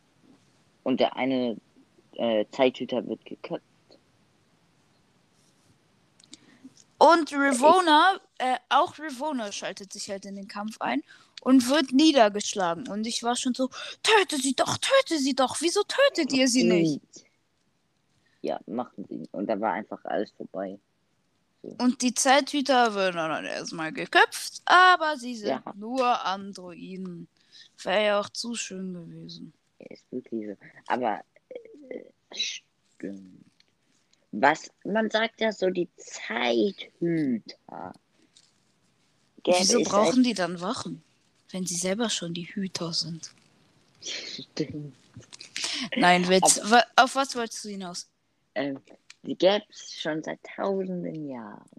[0.83, 1.57] Und der eine
[2.13, 3.63] äh, Zeithüter wird geköpft.
[6.99, 11.03] Und Rivona, äh, auch Rivona schaltet sich halt in den Kampf ein
[11.41, 12.87] und wird niedergeschlagen.
[12.87, 13.69] Und ich war schon so,
[14.01, 15.57] töte sie doch, töte sie doch.
[15.61, 17.01] Wieso tötet ihr sie nicht?
[18.41, 19.27] Ja, machten sie.
[19.31, 20.79] Und da war einfach alles vorbei.
[21.61, 25.73] Und die Zeithüter werden dann erstmal geköpft, aber sie sind Ja.
[25.75, 27.27] nur Androiden.
[27.83, 29.53] Wäre ja auch zu schön gewesen.
[29.79, 30.55] Ja, ist wirklich so.
[30.87, 31.21] Aber
[31.89, 33.46] äh, stimmt.
[34.31, 37.93] Was, man sagt ja so die Zeithüter.
[39.43, 41.03] Gäbe Wieso es brauchen die dann Wachen,
[41.51, 43.31] wenn sie selber schon die Hüter sind?
[44.01, 44.95] Stimmt.
[45.95, 46.59] Nein, Witz.
[46.63, 48.09] Wa auf was wolltest du hinaus?
[48.55, 48.79] Ähm,
[49.23, 51.69] die gäbe es schon seit tausenden Jahren.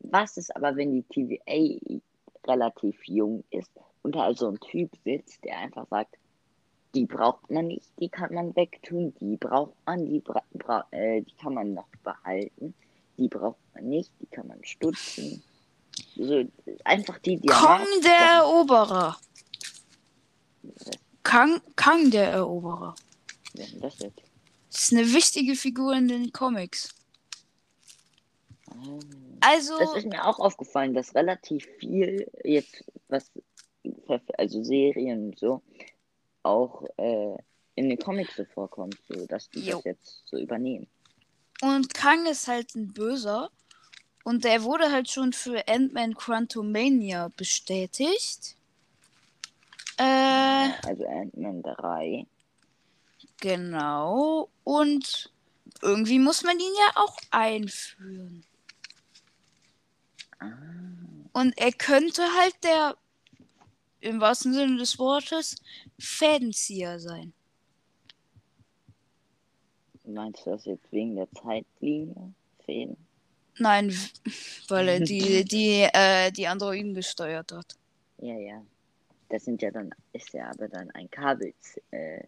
[0.00, 2.00] Was ist aber, wenn die TVA
[2.46, 3.70] relativ jung ist
[4.02, 6.16] und da also ein Typ sitzt, der einfach sagt,
[6.94, 11.22] die braucht man nicht, die kann man wegtun, die braucht man, die, bra bra äh,
[11.22, 12.74] die kann man noch behalten,
[13.16, 15.42] die braucht man nicht, die kann man stutzen.
[16.16, 16.44] So,
[16.84, 19.16] einfach die, die Kong der Eroberer.
[21.22, 22.94] Kang, Kang der Eroberer.
[23.54, 24.22] Wer ist das jetzt?
[24.70, 26.94] Das ist eine wichtige Figur in den Comics.
[28.68, 28.74] Ah.
[29.40, 33.30] Also, Das ist mir auch aufgefallen, dass relativ viel jetzt, was,
[34.36, 35.62] also Serien und so,
[36.42, 37.36] auch äh,
[37.74, 39.76] in den Comics so vorkommt, so dass die Jo.
[39.76, 40.86] das jetzt so übernehmen.
[41.62, 43.50] und Kang ist halt ein Böser.
[44.22, 48.54] Und der wurde halt schon für Ant-Man Quantumania bestätigt.
[49.96, 50.02] Äh,
[50.86, 52.26] Also Ant-Man 3.
[53.40, 54.50] genau.
[54.62, 55.32] Und
[55.80, 58.44] irgendwie muss man ihn ja auch einführen.
[60.38, 60.46] Ah,
[61.32, 62.96] Und er könnte halt der,
[64.00, 65.56] im wahrsten Sinne des Wortes,
[65.98, 67.32] Fädenzieher sein.
[70.10, 72.34] meinst du das jetzt wegen der Zeitlinie?
[72.64, 72.96] Fäden?
[73.58, 73.94] Nein,
[74.68, 77.76] weil er die, die, äh, die Androiden gesteuert hat.
[78.18, 78.62] Ja, ja.
[79.28, 82.24] Das sind ja dann, ist ja aber dann ein Kabelzieher.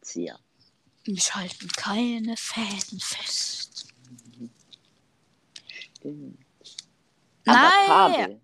[0.00, 0.38] Zieher.
[1.06, 3.88] Mich halten keine Fäden fest.
[5.96, 6.38] Stimmt.
[7.44, 7.86] Aber Nein!
[7.86, 8.40] Kabel.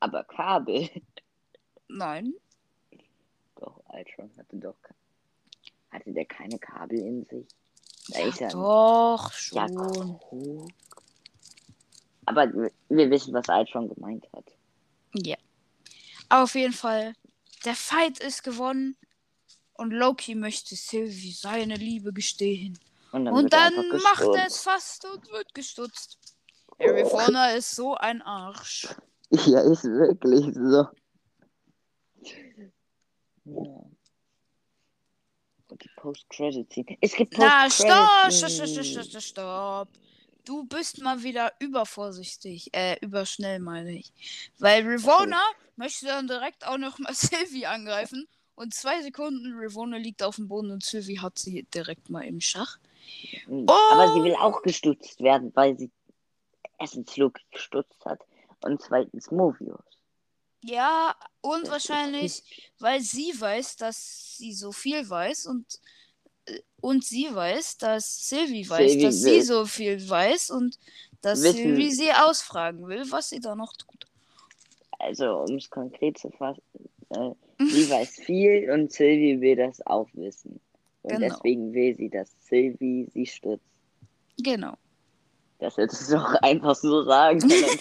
[0.00, 0.90] Aber Kabel.
[1.88, 2.34] Nein,
[3.56, 4.76] Doch, Ultron hatte doch.
[5.90, 7.46] Hatte der keine Kabel in sich?
[8.08, 10.18] Da ja, ist ja doch Ja, schon.
[10.18, 10.68] Krug.
[12.26, 14.44] Aber wir- wissen, was Ultron gemeint hat.
[15.14, 15.36] Ja.
[16.28, 17.14] Auf jeden Fall,
[17.64, 18.96] der Fight ist gewonnen
[19.74, 22.78] und Loki möchte Sylvie seine Liebe gestehen.
[23.12, 26.18] Und dann, Und er dann einfach macht er es fast und wird gestutzt.
[26.78, 28.88] Harry Fauna ist so ein Arsch.
[29.30, 30.86] Ja, ist wirklich so.
[33.46, 33.84] Ja.
[35.68, 36.96] Und die Post-Credit-Scene.
[37.00, 39.88] Es gibt Na, stopp, stopp, stopp, stopp, stopp, stopp.
[40.44, 42.70] Du bist mal wieder übervorsichtig.
[42.72, 44.12] Äh, überschnell meine ich.
[44.58, 45.40] Weil Rivona
[45.74, 48.28] möchte dann direkt auch noch mal Sylvie angreifen.
[48.54, 52.40] Und zwei Sekunden, Rivona liegt auf dem Boden und Sylvie hat sie direkt mal im
[52.40, 52.78] Schach.
[53.48, 55.90] Aber sie will auch gestutzt werden, weil sie
[56.78, 58.20] erstens Loki gestutzt hat
[58.62, 59.84] und zweitens Mobius.
[60.62, 62.42] Ja, und wahrscheinlich,
[62.78, 65.64] weil sie weiß, dass sie so viel weiß und,
[66.46, 70.78] äh, und sie weiß, dass Sylvie weiß, Sylvie dass sie so viel weiß und
[71.22, 74.06] dass Wissen- Sylvie sie ausfragen will, was sie da noch tut.
[74.98, 76.62] Also, um es konkret zu fassen,
[77.10, 77.30] äh,
[77.64, 80.58] sie weiß viel und Sylvie will das auch wissen.
[81.02, 81.28] Und Genau.
[81.34, 83.62] deswegen will sie, dass Sylvie sie stützt.
[84.38, 84.74] Genau.
[85.60, 87.52] Das hättest du doch einfach so sagen können.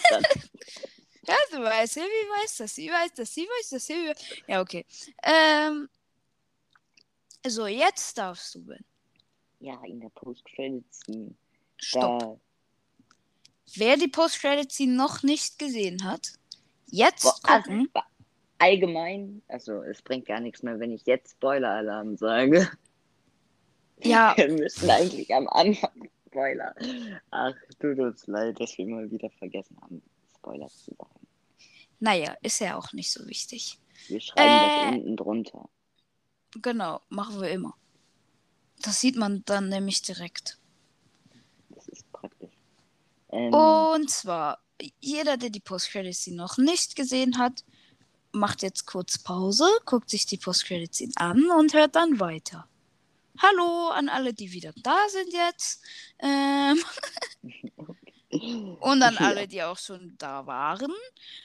[1.28, 2.08] Ja, du weißt, Sylvie
[2.42, 4.14] weiß, dass sie weiß, dass sie weiß, dass Sylvie.
[4.48, 4.86] Ja, okay.
[5.24, 5.90] Ähm.
[7.48, 8.84] So, jetzt darfst du, Ben.
[9.60, 11.36] ja, in der Post-Credit-Scene.
[11.78, 12.20] Stopp.
[12.20, 12.40] Da,
[13.76, 16.34] Wer die Post-Credit-Scene noch nicht gesehen hat,
[16.88, 17.34] jetzt Boah,
[17.64, 17.90] gucken.
[17.94, 18.08] also,
[18.60, 22.68] allgemein, also es bringt gar nichts mehr, wenn ich jetzt Spoiler-Alarm sage.
[24.04, 26.76] Ja, Wir müssen eigentlich am Anfang Spoiler.
[27.32, 30.02] Ach, tut uns leid, dass wir mal wieder vergessen haben,
[30.46, 31.28] Spoiler zu sagen.
[32.00, 33.80] naja, ist ja auch nicht so wichtig.
[34.08, 34.86] Wir schreiben Äh.
[34.92, 35.70] das unten drunter.
[36.62, 37.76] Genau, machen wir immer.
[38.82, 40.60] Das sieht man dann nämlich direkt.
[41.70, 42.54] Das ist praktisch.
[43.30, 44.60] Ähm, Und zwar,
[45.02, 47.64] jeder, der die Post-Credit-Scene noch nicht gesehen hat,
[48.32, 52.68] macht jetzt kurz Pause, guckt sich die Post-Credit-Scene an und hört dann weiter.
[53.40, 55.82] Hallo an alle, die wieder da sind jetzt.
[56.20, 56.80] Ähm,
[58.80, 60.92] und an alle, die auch schon da waren.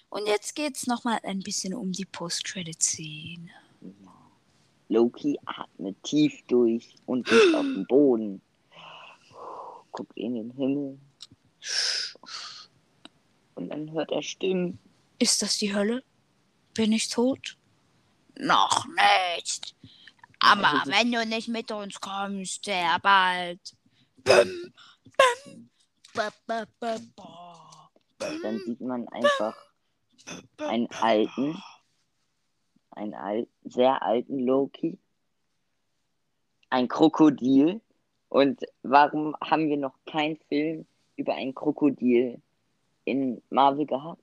[0.08, 3.48] Und jetzt geht's nochmal ein bisschen um die Post-Credit-Scene.
[4.88, 8.42] Loki atmet tief durch und liegt auf dem Boden.
[9.92, 10.98] Guckt in den Himmel.
[13.54, 14.78] Und dann hört er Stimmen.
[15.18, 16.02] Ist das die Hölle?
[16.74, 17.56] Bin ich tot?
[18.38, 19.74] Noch nicht.
[20.40, 23.60] Aber ist- wenn du nicht mit uns kommst, sehr bald.
[24.24, 24.72] Bim,
[25.44, 25.69] bim,
[26.14, 26.32] dann
[28.42, 29.56] bim, sieht man einfach
[30.58, 31.62] einen alten,
[32.90, 34.98] einen al sehr alten Loki,
[36.68, 37.80] ein Krokodil.
[38.28, 42.40] Und warum haben wir noch keinen Film über ein Krokodil
[43.04, 44.22] in Marvel gehabt?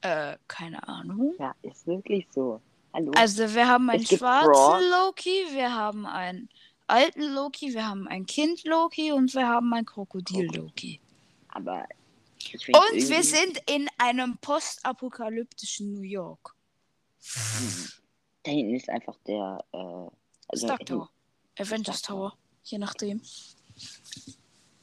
[0.00, 1.34] Äh, keine Ahnung.
[1.38, 2.60] Ja, ist wirklich so.
[2.92, 3.12] Hallo?
[3.16, 4.80] Also wir haben einen schwarzen Frog.
[4.90, 6.48] Loki, wir haben einen
[6.86, 11.00] alten Loki, wir haben ein Kind Loki und wir haben ein Krokodil Loki.
[11.48, 16.54] Aber Und wir irgendwie- sind in einem postapokalyptischen New York.
[18.42, 19.64] Da hinten ist einfach der.
[19.72, 19.76] Äh,
[20.48, 21.10] also Stark Tower.
[21.58, 22.30] Avengers Stark Tower.
[22.30, 22.38] Tower.
[22.64, 23.22] Je nachdem.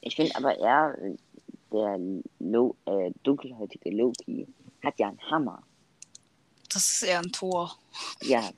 [0.02, 0.98] Ich finde aber eher,
[1.72, 2.00] der
[2.40, 4.48] Lo äh, dunkelhäutige Loki
[4.84, 5.62] hat ja einen Hammer.
[6.70, 7.78] Das ist eher ein Tor.
[8.22, 8.50] Ja,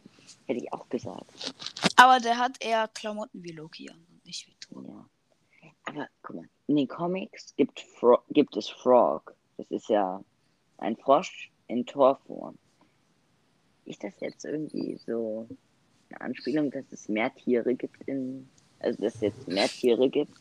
[0.46, 1.54] hätte ich auch gesagt.
[1.96, 4.84] Aber der hat eher Klamotten wie Loki an und nicht wie Thor.
[4.84, 5.70] Ja.
[5.86, 9.36] Aber guck mal, in den Comics gibt, Fro gibt es Frog.
[9.58, 10.24] Das ist ja
[10.78, 12.58] ein Frosch in Torform.
[13.86, 15.48] Ist das jetzt irgendwie so
[16.10, 18.50] eine Anspielung, dass es mehr Tiere gibt in.
[18.80, 20.38] Also, dass es jetzt mehr Tiere gibt?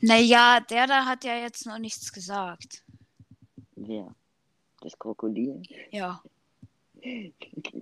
[0.00, 2.84] Naja, der da hat ja jetzt noch nichts gesagt.
[3.74, 4.14] Wer?
[4.80, 5.62] Das Krokodil?
[5.90, 6.22] Ja.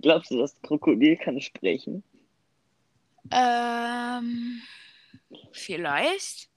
[0.01, 2.03] Glaubst du, das Krokodil kann sprechen?
[3.31, 4.61] Ähm,
[5.51, 6.49] vielleicht.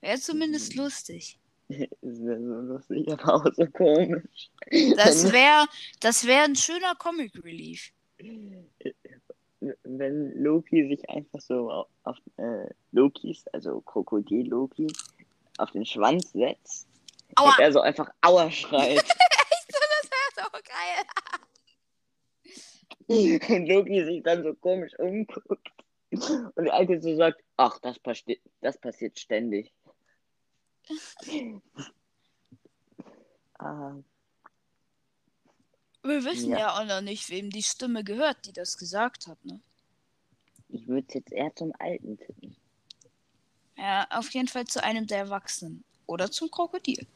[0.00, 1.38] Wäre zumindest lustig.
[1.70, 4.50] Das wäre so lustig, aber auch so komisch.
[4.96, 5.66] Das wäre
[6.00, 7.92] das wär ein schöner Comic Relief.
[9.82, 14.86] Wenn Loki sich einfach so auf, auf äh, Lokis, also Krokodil-Loki,
[15.58, 16.88] auf den Schwanz setzt
[17.36, 17.50] Aua.
[17.50, 19.04] und er so einfach Aua schreit.
[19.70, 21.04] Das wäre so geil.
[23.08, 25.68] Und Loki sich dann so komisch umguckt.
[26.10, 29.72] Und der Alte so sagt, ach, das, passi das passiert ständig.
[33.58, 33.94] ah,
[36.02, 36.58] Wir wissen Ja.
[36.58, 36.78] ja.
[36.80, 39.60] auch noch nicht, wem die Stimme gehört, die das gesagt hat, ne?
[40.70, 42.56] ich würde es jetzt eher zum Alten tippen.
[43.76, 45.84] Ja, auf jeden Fall zu einem der Erwachsenen.
[46.06, 47.06] Oder zum Krokodil.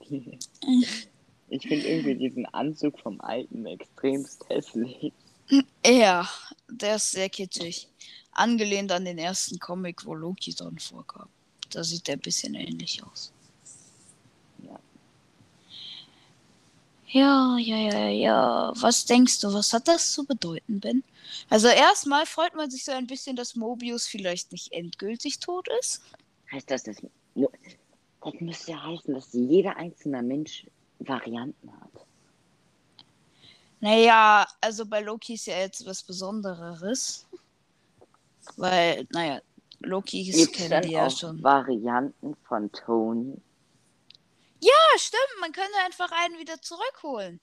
[1.48, 5.12] Ich finde irgendwie diesen Anzug vom Alten extremst hässlich.
[5.84, 6.28] Ja,
[6.68, 7.88] der ist sehr kitschig.
[8.32, 11.28] Angelehnt an den ersten Comic, wo Loki drin vorkam.
[11.70, 13.32] Da sieht der ein bisschen ähnlich aus.
[14.62, 14.78] Ja.
[17.08, 18.72] Ja, ja, ja, ja.
[18.76, 21.04] Was denkst du, was hat das zu bedeuten, Ben?
[21.48, 26.02] Also erstmal freut man sich so ein bisschen, dass Mobius vielleicht nicht endgültig tot ist.
[26.50, 26.96] Heißt das, das,
[27.34, 27.48] mu-
[28.22, 30.66] das müsste ja heißen, dass jeder einzelne Mensch
[30.98, 32.06] Varianten hat.
[33.80, 37.26] Naja, also bei Loki ist ja jetzt was Besondereres.
[38.56, 39.40] Weil, naja,
[39.80, 41.42] Loki es kennen die ja schon.
[41.42, 43.36] Varianten von Tony?
[44.60, 47.40] Ja, stimmt, man könnte einfach einen wieder zurückholen.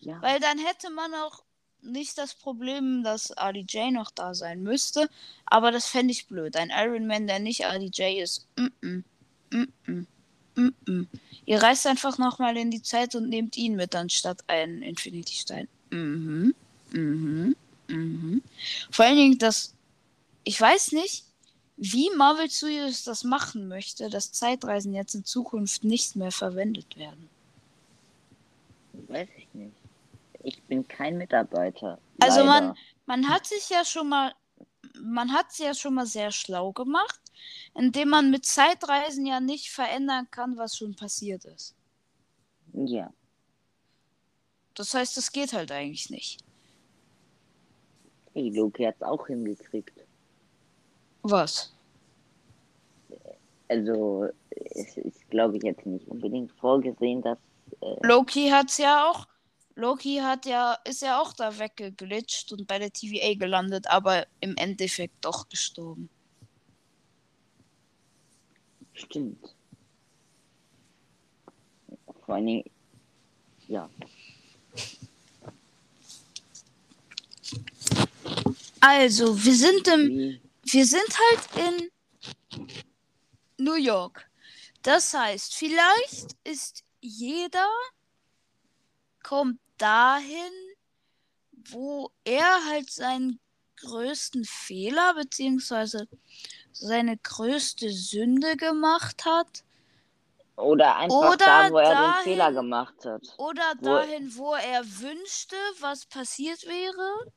[0.00, 0.20] Ja.
[0.22, 1.42] Weil dann hätte man auch
[1.82, 5.08] nicht das Problem, dass RDJ noch da sein müsste.
[5.46, 6.56] Aber das fände ich blöd.
[6.56, 8.46] Ein Iron Man, der nicht RDJ ist.
[8.56, 9.04] Mm -mm,
[9.50, 10.06] mm -mm,
[10.60, 11.06] mm -mm.
[11.46, 15.68] Ihr reist einfach nochmal in die Zeit und nehmt ihn mit, anstatt einen Infinity-Stein.
[15.90, 16.54] Mhm.
[16.92, 17.56] Mhm.
[17.88, 18.42] Mhm.
[18.90, 19.74] Vor allen Dingen, das.
[20.44, 21.24] Ich weiß nicht,
[21.76, 27.28] wie Marvel Studios das machen möchte, dass Zeitreisen jetzt in Zukunft nicht mehr verwendet werden.
[29.08, 29.76] Weiß ich nicht.
[30.42, 31.98] Ich bin kein Mitarbeiter.
[32.20, 32.74] Also man-.
[33.08, 34.34] Man hat sich ja schon mal,
[35.00, 37.18] man hat es ja schon mal sehr schlau gemacht,
[37.74, 41.74] indem man mit Zeitreisen ja nicht verändern kann, was schon passiert ist.
[42.72, 43.12] Ja.
[44.74, 46.40] Das heißt, das geht halt eigentlich nicht.
[48.32, 49.98] Hey, Loki hat's auch hingekriegt.
[51.22, 51.72] Was?
[53.68, 57.38] Also, es ist, glaube ich, jetzt nicht unbedingt vorgesehen, dass.
[57.80, 59.26] Äh, Loki hat's ja auch.
[59.74, 64.56] Loki hat ja, ist ja auch da weggeglitscht und bei der TVA gelandet, aber im
[64.56, 66.08] Endeffekt doch gestorben.
[68.98, 69.54] Stimmt.
[72.24, 72.64] Vor allen Dingen.
[73.66, 73.88] Ja.
[78.80, 80.40] Also, wir sind im
[80.72, 81.90] wir sind halt in
[83.64, 84.28] New York.
[84.82, 87.68] Das heißt, vielleicht ist jeder
[89.22, 90.52] kommt dahin,
[91.52, 93.40] wo er halt seinen
[93.76, 96.08] größten Fehler beziehungsweise
[96.78, 99.64] seine größte Sünde gemacht hat.
[100.56, 103.22] oder einfach Oder da, wo er dahin- den Fehler gemacht hat.
[103.36, 107.32] Oder Wo- dahin, wo er wünschte, was passiert wäre.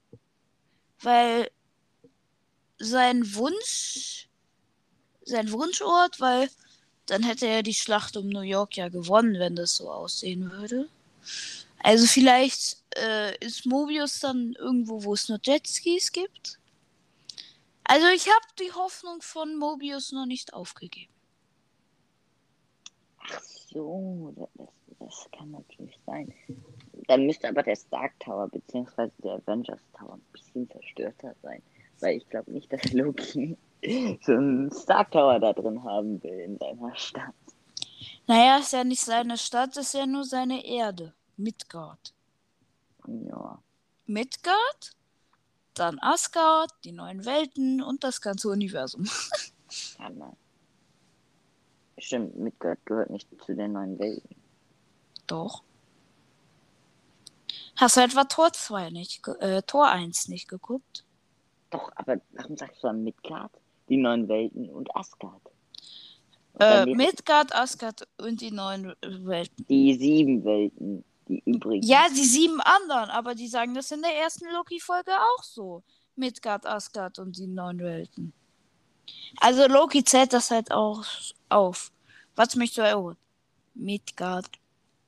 [1.01, 1.51] Weil
[2.79, 4.27] sein Wunsch,
[5.23, 6.49] sein Wunschort, weil
[7.05, 10.89] dann hätte er die Schlacht um New York ja gewonnen, wenn das so aussehen würde.
[11.83, 16.57] Also vielleicht äh, ist Mobius dann irgendwo, wo es nur Jetskis gibt.
[17.83, 21.13] Also ich habe die Hoffnung von Mobius noch nicht aufgegeben.
[23.19, 26.33] Ach so, das, das kann natürlich sein.
[27.07, 29.09] Dann müsste aber der Stark Tower bzw.
[29.19, 31.61] der Avengers Tower ein bisschen zerstörter sein.
[31.99, 33.57] Weil ich glaube nicht, dass Loki
[34.21, 37.33] so einen Stark Tower da drin haben will in seiner Stadt.
[38.27, 41.13] Naja, ist ja nicht seine Stadt, ist ja nur seine Erde.
[41.37, 42.13] Midgard.
[43.07, 43.59] Ja.
[44.05, 44.95] Midgard,
[45.73, 49.05] dann Asgard, die neuen Welten und das ganze Universum.
[49.99, 50.35] Hammer.
[51.97, 54.35] Stimmt, Midgard gehört nicht zu den neuen Welten.
[55.27, 55.63] Doch.
[57.75, 61.05] Hast du etwa Tor 2 nicht, äh, Tor 1 nicht geguckt?
[61.69, 63.51] Doch, aber warum sagst du dann Midgard,
[63.87, 65.41] die neuen Welten und Asgard?
[66.53, 69.65] Und Äh, Midgard, Asgard und die neuen Welten.
[69.67, 71.85] die sieben Welten, die übrigen.
[71.85, 75.83] Ja, die sieben anderen, aber die sagen das in der ersten Loki-Folge auch so.
[76.15, 78.33] Midgard, Asgard und die neuen Welten.
[79.39, 81.05] Also Loki zählt das halt auch
[81.49, 81.91] auf.
[82.35, 83.17] Was möchtest du erholen?
[83.73, 84.47] Midgard,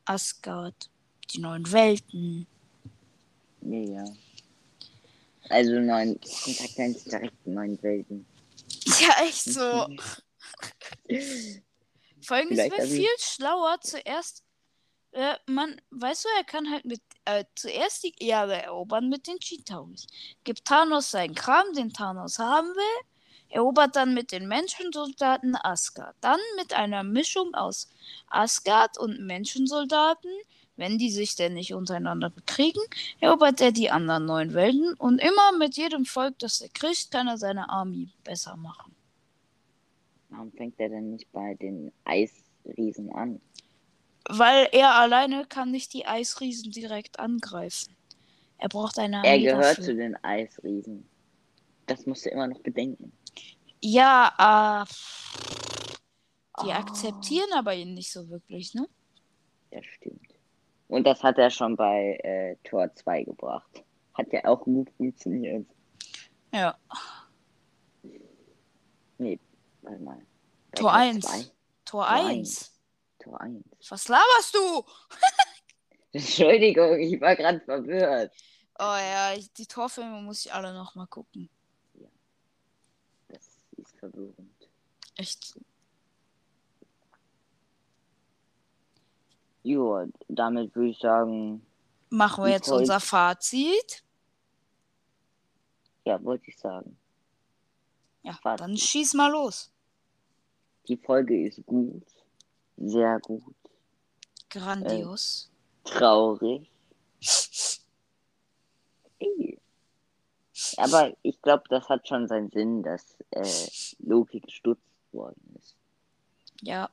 [0.06, 0.90] Asgard,
[1.32, 2.48] die neuen Welten.
[3.62, 4.06] Ja.
[5.50, 8.26] Also neun Kontakt eines direkten neuen Welten.
[9.00, 9.62] Ja, echt so.
[12.22, 14.44] Vor allem, es Vielleicht wäre also- viel schlauer zuerst.
[15.14, 19.38] Äh, man, weißt du, er kann halt mit äh, zuerst die Erde erobern mit den
[19.40, 20.08] Chitauris.
[20.44, 23.06] Gibt Thanos seinen Kram, den Thanos haben will.
[23.50, 26.16] Erobert dann mit den Menschensoldaten Asgard.
[26.22, 27.92] Dann mit einer Mischung aus
[28.28, 30.32] Asgard und Menschensoldaten,
[30.78, 32.82] wenn die sich denn nicht untereinander bekriegen,
[33.20, 37.28] erobert er die anderen neun Welten und immer mit jedem Volk, das er kriegt, kann
[37.28, 38.96] er seine Armee besser machen.
[40.30, 43.40] Warum fängt er denn nicht bei den Eisriesen an?
[44.30, 47.96] Weil er alleine kann nicht die Eisriesen direkt angreifen.
[48.58, 49.84] Er braucht eine Er Armee gehört dafür.
[49.84, 51.10] zu den Eisriesen.
[51.88, 53.12] Das musst du immer noch bedenken.
[53.82, 54.94] Ja, äh,
[56.64, 56.80] die Ah.
[56.80, 58.88] akzeptieren aber ihn nicht so wirklich, ne?
[59.72, 60.22] Ja, stimmt.
[60.88, 63.84] Und das hat er schon bei äh, Tor 2 gebracht.
[64.14, 65.66] Hat ja auch gut funktioniert.
[66.54, 66.78] Ja.
[69.18, 69.40] Nee,
[69.82, 70.22] warte mal.
[70.76, 71.26] Tor 1.
[71.26, 71.40] 2?
[71.40, 71.52] Tor
[71.86, 72.73] Tor 1.
[73.24, 73.64] Tor 1.
[73.90, 74.84] Was laberst du?
[76.12, 78.32] Entschuldigung, ich war gerade verwirrt.
[78.80, 81.50] Oh ja, ich, die Torfilme muss ich alle noch mal gucken.
[83.30, 83.42] Das
[83.78, 84.70] ist verwirrend.
[85.16, 85.56] Echt.
[89.64, 91.66] Jo, damit würde ich sagen,
[92.10, 94.04] Machen wir jetzt Folge- unser Fazit.
[96.06, 96.98] ja, wollte ich sagen.
[98.24, 98.60] Ja, Fazit.
[98.62, 99.72] dann schieß mal los.
[100.88, 102.04] Die Folge ist gut.
[102.78, 103.56] Sehr gut.
[104.50, 105.50] Grandios.
[105.84, 106.70] Traurig.
[109.20, 109.60] Ey.
[110.78, 113.70] Aber ich glaube, das hat schon seinen Sinn, dass äh,
[114.00, 115.76] Loki gestutzt worden ist.
[116.62, 116.90] Ja,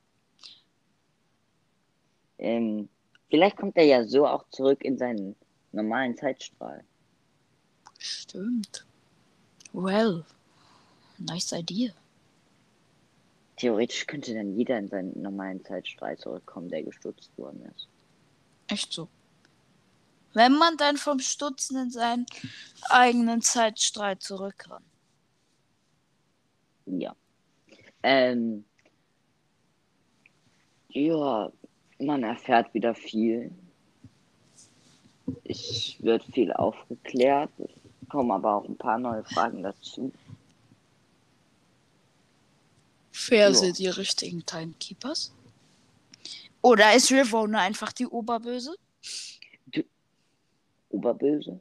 [2.40, 2.88] Ähm,
[3.28, 5.36] vielleicht kommt er ja so auch zurück in seinen
[5.72, 6.82] normalen Zeitstrahl.
[7.98, 8.86] stimmt.
[9.72, 10.24] Well,
[11.18, 11.92] nice idea.
[13.60, 17.88] Theoretisch könnte dann jeder in seinen normalen Zeitstrahl zurückkommen, der gestutzt worden ist.
[18.68, 19.06] Echt so.
[20.32, 22.24] Wenn man dann vom Stutzen in seinen
[22.88, 24.82] eigenen Zeitstrahl zurück kann.
[26.86, 27.14] Ja.
[28.02, 28.64] Ähm,
[30.88, 31.52] ja,
[31.98, 33.52] man erfährt wieder viel.
[35.44, 37.50] Es wird viel aufgeklärt.
[37.58, 40.10] Es kommen aber auch ein paar neue Fragen dazu.
[43.28, 43.54] Wer Ja.
[43.54, 45.32] sind die richtigen Timekeepers?
[46.62, 48.76] Oder ist Ravona einfach die Oberböse?
[50.90, 51.60] Oberböse.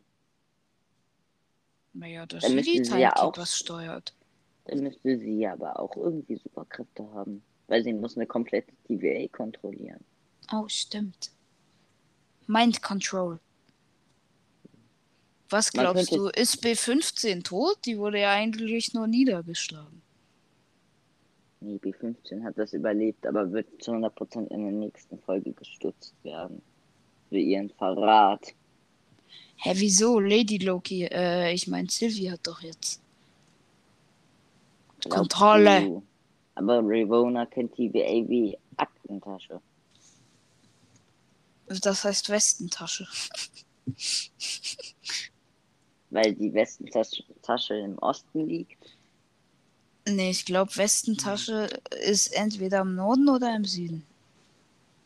[1.93, 4.14] Naja, dass Dann sie die sie ja auch- Timekeepers steuert.
[4.66, 7.43] Dann müsste sie aber auch irgendwie Superkräfte haben.
[7.68, 10.04] Weil sie muss eine komplette TVA kontrollieren.
[10.52, 11.32] Oh, stimmt.
[12.47, 13.39] Mind Control.
[15.52, 17.78] Was glaubst du, ist B15 tot?
[17.86, 20.02] Die wurde ja eigentlich nur niedergeschlagen.
[21.62, 26.62] Nee, B15 hat das überlebt, aber wird zu 100% in der nächsten Folge gestutzt werden.
[27.28, 28.53] Für ihren Verrat.
[29.57, 30.20] Hä, wieso?
[30.20, 33.01] Lady Loki, äh, ich meine, Sylvie hat doch jetzt.
[35.01, 35.82] Glaubst Kontrolle.
[35.82, 36.03] du?
[36.55, 39.62] Aber Ravona kennt TVA wie Aktentasche.
[41.68, 43.07] Das heißt Westentasche.
[46.10, 48.99] Weil die Westentasche Tasche im Osten liegt.
[50.10, 51.70] Nee, ich glaube, Westentasche
[52.01, 54.05] ist entweder im Norden oder im Süden.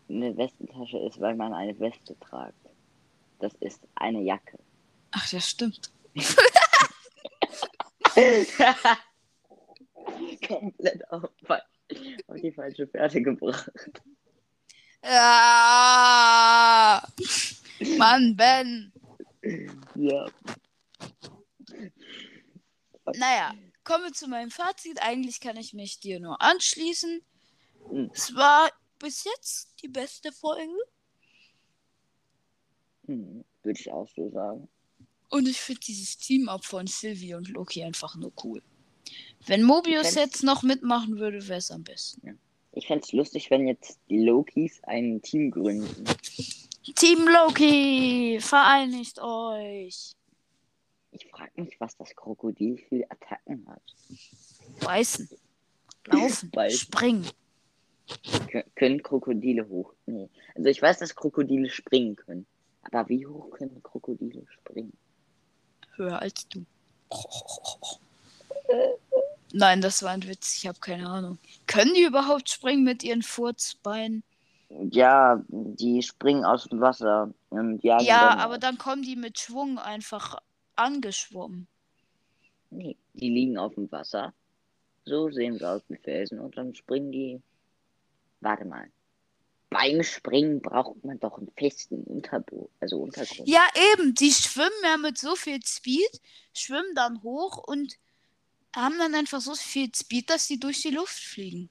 [0.09, 2.53] Eine Westentasche ist, weil man eine Weste tragt.
[3.39, 4.57] Das ist eine Jacke.
[5.11, 5.91] Ach, ja, stimmt.
[10.47, 11.29] Komplett auf,
[12.27, 13.71] auf die falsche Fährte gebracht.
[15.03, 17.01] Ja!
[17.97, 18.93] Mann, Ben!
[19.95, 20.25] Ja.
[23.15, 23.53] Naja,
[23.83, 25.01] kommen wir zu meinem Fazit.
[25.01, 27.21] Eigentlich kann ich mich dir nur anschließen.
[27.89, 28.11] Hm.
[28.13, 28.69] Es war
[28.99, 30.73] bis jetzt die beste Folge.
[33.05, 34.67] Hm, Würde ich auch so sagen.
[35.29, 38.61] Und ich finde dieses Team-Up von Sylvie und Loki einfach nur cool.
[39.45, 42.39] Wenn Mobius jetzt noch mitmachen würde, wäre es am besten.
[42.71, 46.05] Ich fände es lustig, wenn jetzt die Lokis ein Team gründen.
[46.95, 50.15] Team Loki, vereinigt euch.
[51.13, 53.81] Ich frage mich, was das Krokodil für Attacken hat.
[54.83, 55.29] Beißen,
[56.05, 56.79] laufen, Beißen.
[56.79, 57.29] springen.
[58.49, 59.93] Kö können Krokodile hoch?
[60.05, 60.29] Nee.
[60.55, 62.45] Also ich weiß, dass Krokodile springen können.
[62.83, 64.91] Aber wie hoch können Krokodile springen?
[65.95, 66.65] Höher als du.
[69.53, 70.57] Nein, das war ein Witz.
[70.57, 71.37] Ich habe keine Ahnung.
[71.67, 74.23] Können die überhaupt springen mit ihren Furzbeinen?
[74.89, 77.31] Ja, die springen aus dem Wasser
[77.81, 80.39] Ja, dann aber dann kommen die mit Schwung einfach
[80.75, 81.67] angeschwommen.
[82.69, 84.33] Nee, die liegen auf dem Wasser.
[85.05, 87.41] So sehen sie aus wie Felsen und dann springen die.
[88.41, 88.89] Warte mal.
[89.69, 93.47] Beim Springen braucht man doch einen festen Unterbo also Untergrund.
[93.47, 93.61] Ja,
[93.93, 96.21] eben, die schwimmen ja mit so viel Speed,
[96.53, 97.97] schwimmen dann hoch und
[98.75, 101.69] haben dann einfach so viel Speed, dass sie durch die Luft fliegen.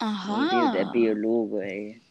[0.00, 0.92] Und der, der Aha.
[0.92, 2.03] Biologe, ey.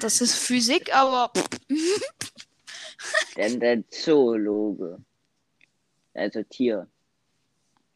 [0.00, 1.30] Das ist Physik, aber
[3.36, 4.98] Denn der Zoologe.
[6.14, 6.86] Also Tier.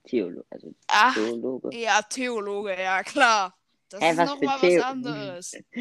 [0.04, 0.44] Theologe.
[0.50, 1.76] Also ach, Zoologe.
[1.76, 3.54] ja, Theologe, ja klar.
[3.90, 5.56] Das Hä, ist was noch für mal Theo- was anderes.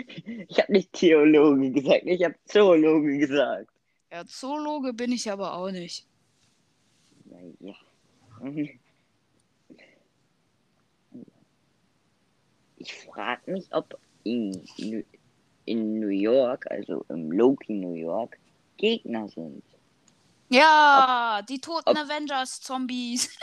[0.49, 3.69] Ich habe nicht Theologe gesagt, ich habe Zoologe gesagt.
[4.11, 6.05] Ja, Zoologe bin ich aber auch nicht.
[7.25, 7.75] Naja.
[12.77, 13.97] Ich frage mich, ob
[15.68, 18.38] in, New- York, also im Loki New York,
[18.78, 19.63] Gegner sind.
[20.49, 23.30] Ja, die toten ob- Avengers Zombies.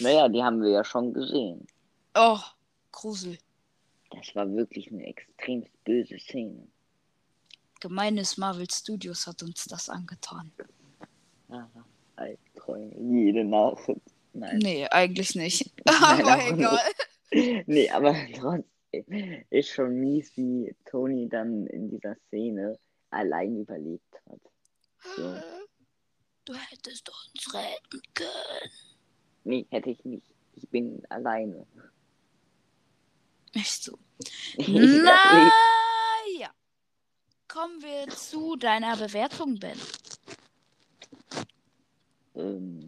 [0.00, 1.66] Naja, die haben wir ja schon gesehen.
[2.14, 2.38] Oh,
[2.92, 3.38] Grusel.
[4.10, 6.68] Das war wirklich eine extrem böse Szene.
[7.80, 10.52] Gemeines Marvel Studios hat uns das angetan.
[11.48, 11.66] Ah,
[12.16, 12.94] Albträume,
[13.24, 13.90] jede Nacht.
[14.32, 14.58] Nein.
[14.58, 15.72] Nee, eigentlich nicht.
[15.86, 16.78] Nein, Aber egal.
[17.66, 18.64] Nee, aber trotzdem
[19.50, 22.78] ist schon mies, wie Tony dann in dieser Szene
[23.10, 24.40] allein überlebt hat.
[25.16, 25.34] So.
[26.44, 28.70] Du hättest uns retten können.
[29.44, 30.26] Nee, hätte ich nicht.
[30.54, 31.66] Ich bin alleine.
[33.54, 33.98] Nicht so.
[34.58, 34.66] Na
[36.38, 36.50] ja.
[37.48, 39.78] Kommen wir zu deiner Bewertung, Ben.
[42.34, 42.86] Ähm,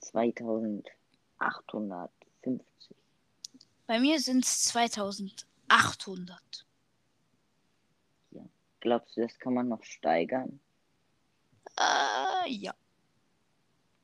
[0.00, 2.15] 2850.
[3.86, 6.66] Bei mir sind es 2800.
[8.86, 10.60] Glaubst du, das kann man noch steigern?
[11.76, 12.72] Äh, ja.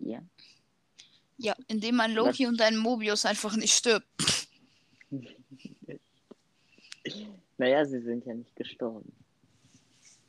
[0.01, 0.20] Ja.
[1.39, 4.07] Ja, indem ein Loki und ein Mobius einfach nicht stirbt.
[7.59, 9.12] Naja, sie sind ja nicht gestorben.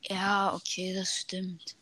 [0.02, 1.76] Ja, okay, das stimmt.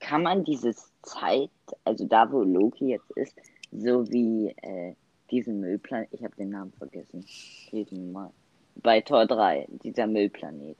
[0.00, 1.50] Kann man dieses Zeit,
[1.84, 3.36] also da wo Loki jetzt ist,
[3.70, 4.96] so wie äh,
[5.30, 7.24] diesen Müllplanet, ich habe den Namen vergessen,
[7.72, 8.30] diesen Mal,
[8.76, 10.78] bei Tor 3, dieser Müllplanet.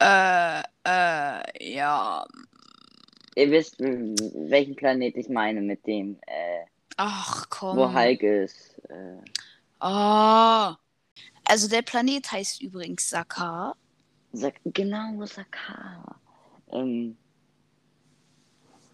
[0.00, 2.24] Äh, äh, ja.
[3.34, 6.64] Ihr wisst, welchen Planet ich meine mit dem, äh,
[6.96, 7.76] Ach komm.
[7.76, 8.78] wo Hulk ist.
[8.90, 9.18] Äh,
[9.84, 10.76] Ah.
[11.44, 13.76] Also der Planet heißt übrigens Sakar.
[14.32, 16.20] Sak genau, Sakar.
[16.70, 17.16] Ähm,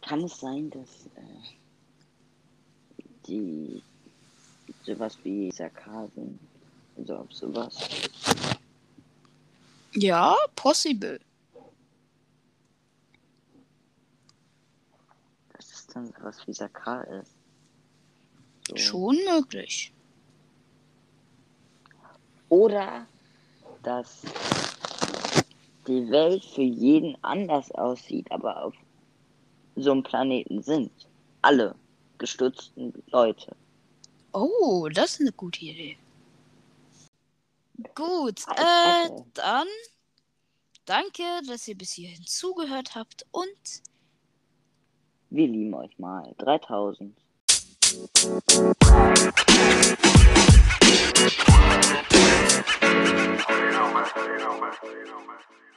[0.00, 3.82] kann es sein, dass äh, die
[4.88, 6.38] sowas wie Sakar sind?
[6.96, 7.76] Also ob sowas.
[9.92, 11.20] Ja, possible.
[15.52, 17.32] Dass es dann sowas wie Sakar ist.
[18.68, 18.76] So.
[18.76, 19.92] Schon möglich.
[22.48, 23.06] Oder
[23.82, 24.22] dass
[25.86, 28.74] die Welt für jeden anders aussieht, aber auf
[29.76, 30.90] so einem Planeten sind.
[31.42, 31.74] Alle
[32.18, 33.54] gestützten Leute.
[34.32, 35.96] Oh, das ist eine gute Idee.
[37.94, 39.66] Gut, äh, dann
[40.84, 43.82] danke, dass ihr bis hierhin zugehört habt und
[45.30, 46.34] Wir lieben euch mal.
[46.38, 47.16] 3000.
[47.88, 48.04] You
[53.70, 54.02] know, man.
[54.82, 55.67] You